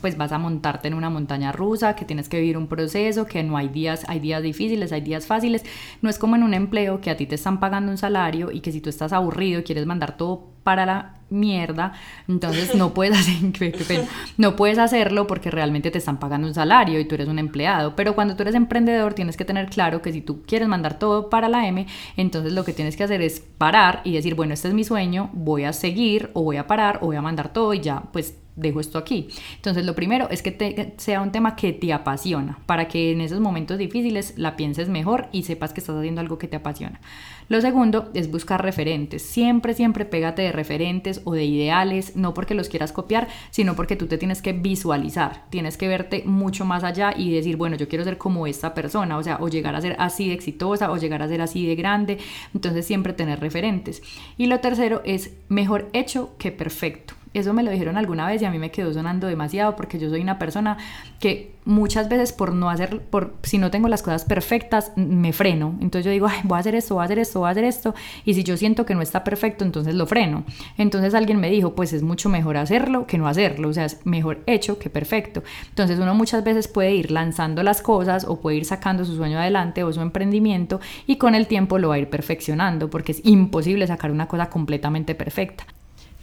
pues 0.00 0.16
vas 0.16 0.32
a 0.32 0.38
montarte 0.38 0.88
en 0.88 0.94
una 0.94 1.10
montaña 1.10 1.52
rusa, 1.52 1.94
que 1.94 2.04
tienes 2.04 2.28
que 2.28 2.40
vivir 2.40 2.56
un 2.56 2.66
proceso, 2.66 3.26
que 3.26 3.42
no 3.42 3.56
hay 3.56 3.68
días, 3.68 4.04
hay 4.08 4.20
días 4.20 4.42
difíciles, 4.42 4.90
hay 4.92 5.02
días 5.02 5.26
fáciles. 5.26 5.64
No 6.00 6.08
es 6.08 6.18
como 6.18 6.36
en 6.36 6.42
un 6.42 6.54
empleo 6.54 7.00
que 7.00 7.10
a 7.10 7.16
ti 7.16 7.26
te 7.26 7.34
están 7.34 7.60
pagando 7.60 7.92
un 7.92 7.98
salario 7.98 8.50
y 8.50 8.60
que 8.60 8.72
si 8.72 8.80
tú 8.80 8.88
estás 8.88 9.12
aburrido 9.12 9.60
y 9.60 9.64
quieres 9.64 9.84
mandar 9.86 10.16
todo 10.16 10.53
para 10.64 10.86
la 10.86 11.14
mierda, 11.30 11.92
entonces 12.28 12.74
no 12.74 12.94
puedes 12.94 13.18
hacer, 13.18 13.74
no 14.36 14.56
puedes 14.56 14.78
hacerlo 14.78 15.26
porque 15.26 15.50
realmente 15.50 15.90
te 15.90 15.98
están 15.98 16.18
pagando 16.18 16.46
un 16.46 16.54
salario 16.54 16.98
y 17.00 17.04
tú 17.04 17.14
eres 17.14 17.28
un 17.28 17.38
empleado, 17.38 17.94
pero 17.96 18.14
cuando 18.14 18.36
tú 18.36 18.42
eres 18.42 18.54
emprendedor 18.54 19.14
tienes 19.14 19.36
que 19.36 19.44
tener 19.44 19.68
claro 19.68 20.00
que 20.02 20.12
si 20.12 20.20
tú 20.20 20.42
quieres 20.46 20.68
mandar 20.68 20.98
todo 20.98 21.30
para 21.30 21.48
la 21.48 21.66
M, 21.66 21.86
entonces 22.16 22.52
lo 22.52 22.64
que 22.64 22.72
tienes 22.72 22.96
que 22.96 23.04
hacer 23.04 23.20
es 23.22 23.40
parar 23.40 24.00
y 24.04 24.12
decir, 24.14 24.34
bueno, 24.34 24.54
este 24.54 24.68
es 24.68 24.74
mi 24.74 24.84
sueño, 24.84 25.30
voy 25.32 25.64
a 25.64 25.72
seguir 25.72 26.30
o 26.34 26.42
voy 26.42 26.56
a 26.56 26.66
parar 26.66 26.98
o 27.02 27.06
voy 27.06 27.16
a 27.16 27.22
mandar 27.22 27.52
todo 27.52 27.74
y 27.74 27.80
ya, 27.80 28.02
pues 28.12 28.36
dejo 28.56 28.80
esto 28.80 28.98
aquí. 28.98 29.28
Entonces, 29.56 29.84
lo 29.84 29.94
primero 29.94 30.28
es 30.30 30.42
que 30.42 30.94
sea 30.96 31.20
un 31.20 31.32
tema 31.32 31.56
que 31.56 31.72
te 31.72 31.92
apasiona, 31.92 32.58
para 32.66 32.88
que 32.88 33.12
en 33.12 33.20
esos 33.20 33.40
momentos 33.40 33.78
difíciles 33.78 34.34
la 34.36 34.56
pienses 34.56 34.88
mejor 34.88 35.28
y 35.32 35.42
sepas 35.42 35.72
que 35.72 35.80
estás 35.80 35.96
haciendo 35.96 36.20
algo 36.20 36.38
que 36.38 36.48
te 36.48 36.56
apasiona. 36.56 37.00
Lo 37.48 37.60
segundo 37.60 38.10
es 38.14 38.30
buscar 38.30 38.62
referentes. 38.62 39.22
Siempre, 39.22 39.74
siempre 39.74 40.04
pégate 40.04 40.42
de 40.42 40.52
referentes 40.52 41.20
o 41.24 41.34
de 41.34 41.44
ideales, 41.44 42.16
no 42.16 42.32
porque 42.32 42.54
los 42.54 42.68
quieras 42.68 42.92
copiar, 42.92 43.28
sino 43.50 43.74
porque 43.74 43.96
tú 43.96 44.06
te 44.06 44.18
tienes 44.18 44.40
que 44.40 44.52
visualizar, 44.52 45.44
tienes 45.50 45.76
que 45.76 45.88
verte 45.88 46.22
mucho 46.24 46.64
más 46.64 46.84
allá 46.84 47.12
y 47.16 47.32
decir, 47.32 47.56
bueno, 47.56 47.76
yo 47.76 47.88
quiero 47.88 48.04
ser 48.04 48.18
como 48.18 48.46
esta 48.46 48.72
persona, 48.72 49.18
o 49.18 49.22
sea, 49.22 49.38
o 49.40 49.48
llegar 49.48 49.74
a 49.74 49.80
ser 49.80 49.96
así 49.98 50.28
de 50.28 50.34
exitosa 50.34 50.90
o 50.90 50.96
llegar 50.96 51.22
a 51.22 51.28
ser 51.28 51.42
así 51.42 51.66
de 51.66 51.74
grande. 51.74 52.18
Entonces, 52.54 52.86
siempre 52.86 53.12
tener 53.12 53.40
referentes. 53.40 54.02
Y 54.38 54.46
lo 54.46 54.60
tercero 54.60 55.02
es 55.04 55.32
mejor 55.48 55.90
hecho 55.92 56.34
que 56.38 56.50
perfecto. 56.52 57.14
Eso 57.34 57.52
me 57.52 57.64
lo 57.64 57.70
dijeron 57.72 57.96
alguna 57.96 58.26
vez 58.26 58.40
y 58.42 58.44
a 58.44 58.50
mí 58.50 58.58
me 58.58 58.70
quedó 58.70 58.92
sonando 58.92 59.26
demasiado 59.26 59.74
porque 59.74 59.98
yo 59.98 60.08
soy 60.08 60.20
una 60.20 60.38
persona 60.38 60.78
que 61.18 61.54
muchas 61.64 62.08
veces 62.08 62.32
por 62.32 62.52
no 62.52 62.70
hacer, 62.70 63.00
por 63.00 63.34
si 63.42 63.58
no 63.58 63.70
tengo 63.70 63.88
las 63.88 64.02
cosas 64.02 64.24
perfectas, 64.24 64.92
me 64.96 65.32
freno. 65.32 65.76
Entonces 65.80 66.04
yo 66.04 66.10
digo, 66.10 66.28
voy 66.44 66.56
a 66.56 66.60
hacer 66.60 66.74
esto, 66.74 66.94
voy 66.94 67.02
a 67.02 67.04
hacer 67.06 67.18
esto, 67.18 67.40
voy 67.40 67.48
a 67.48 67.50
hacer 67.50 67.64
esto. 67.64 67.94
Y 68.24 68.34
si 68.34 68.44
yo 68.44 68.56
siento 68.56 68.86
que 68.86 68.94
no 68.94 69.02
está 69.02 69.24
perfecto, 69.24 69.64
entonces 69.64 69.94
lo 69.94 70.06
freno. 70.06 70.44
Entonces 70.78 71.14
alguien 71.14 71.40
me 71.40 71.50
dijo, 71.50 71.74
pues 71.74 71.92
es 71.92 72.02
mucho 72.02 72.28
mejor 72.28 72.56
hacerlo 72.56 73.06
que 73.06 73.18
no 73.18 73.26
hacerlo. 73.26 73.68
O 73.68 73.72
sea, 73.72 73.86
es 73.86 74.04
mejor 74.04 74.42
hecho 74.46 74.78
que 74.78 74.90
perfecto. 74.90 75.42
Entonces 75.70 75.98
uno 75.98 76.14
muchas 76.14 76.44
veces 76.44 76.68
puede 76.68 76.94
ir 76.94 77.10
lanzando 77.10 77.62
las 77.62 77.82
cosas 77.82 78.24
o 78.24 78.40
puede 78.40 78.58
ir 78.58 78.64
sacando 78.64 79.04
su 79.04 79.16
sueño 79.16 79.38
adelante 79.38 79.82
o 79.82 79.92
su 79.92 80.00
emprendimiento 80.00 80.80
y 81.06 81.16
con 81.16 81.34
el 81.34 81.46
tiempo 81.46 81.78
lo 81.78 81.88
va 81.88 81.96
a 81.96 81.98
ir 81.98 82.08
perfeccionando 82.08 82.90
porque 82.90 83.12
es 83.12 83.20
imposible 83.24 83.86
sacar 83.86 84.10
una 84.10 84.28
cosa 84.28 84.50
completamente 84.50 85.14
perfecta. 85.14 85.66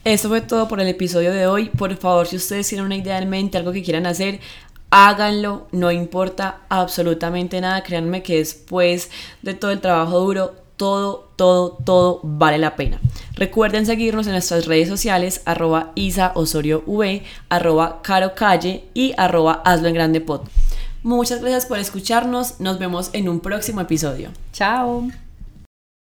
Esto 0.03 0.29
fue 0.29 0.41
todo 0.41 0.67
por 0.67 0.81
el 0.81 0.88
episodio 0.88 1.31
de 1.31 1.46
hoy. 1.46 1.70
Por 1.70 1.96
favor, 1.96 2.25
si 2.25 2.36
ustedes 2.36 2.67
tienen 2.67 2.86
una 2.86 2.96
idea 2.96 3.20
en 3.20 3.29
mente, 3.29 3.58
algo 3.58 3.72
que 3.72 3.84
quieran 3.84 4.08
hacer, 4.08 4.39
háganlo. 4.89 5.67
No 5.72 5.91
importa 5.91 6.62
absolutamente 6.70 7.62
nada. 7.62 7.84
Créanme 7.84 8.24
que 8.24 8.38
después 8.38 9.12
de 9.43 9.53
todo 9.53 9.70
el 9.70 9.79
trabajo 9.79 10.20
duro, 10.20 10.55
todo, 10.75 11.29
todo, 11.36 11.77
todo 11.86 12.20
vale 12.24 12.58
la 12.58 12.75
pena. 12.75 13.00
Recuerden 13.36 13.86
seguirnos 13.86 14.25
en 14.25 14.34
nuestras 14.34 14.65
redes 14.65 14.88
sociales, 14.88 15.43
arroba 15.46 15.91
Isa 15.93 16.34
arroba 17.50 18.01
Caro 18.01 18.34
Calle 18.34 18.86
y 18.96 19.13
arroba 19.17 19.62
Hazlo 19.63 19.88
en 19.88 19.93
Grande. 19.93 20.25
Muchas 21.03 21.41
gracias 21.41 21.67
por 21.67 21.77
escucharnos. 21.77 22.60
Nos 22.60 22.79
vemos 22.79 23.12
en 23.13 23.29
un 23.29 23.39
próximo 23.39 23.81
episodio. 23.81 24.29
Chao. 24.51 25.12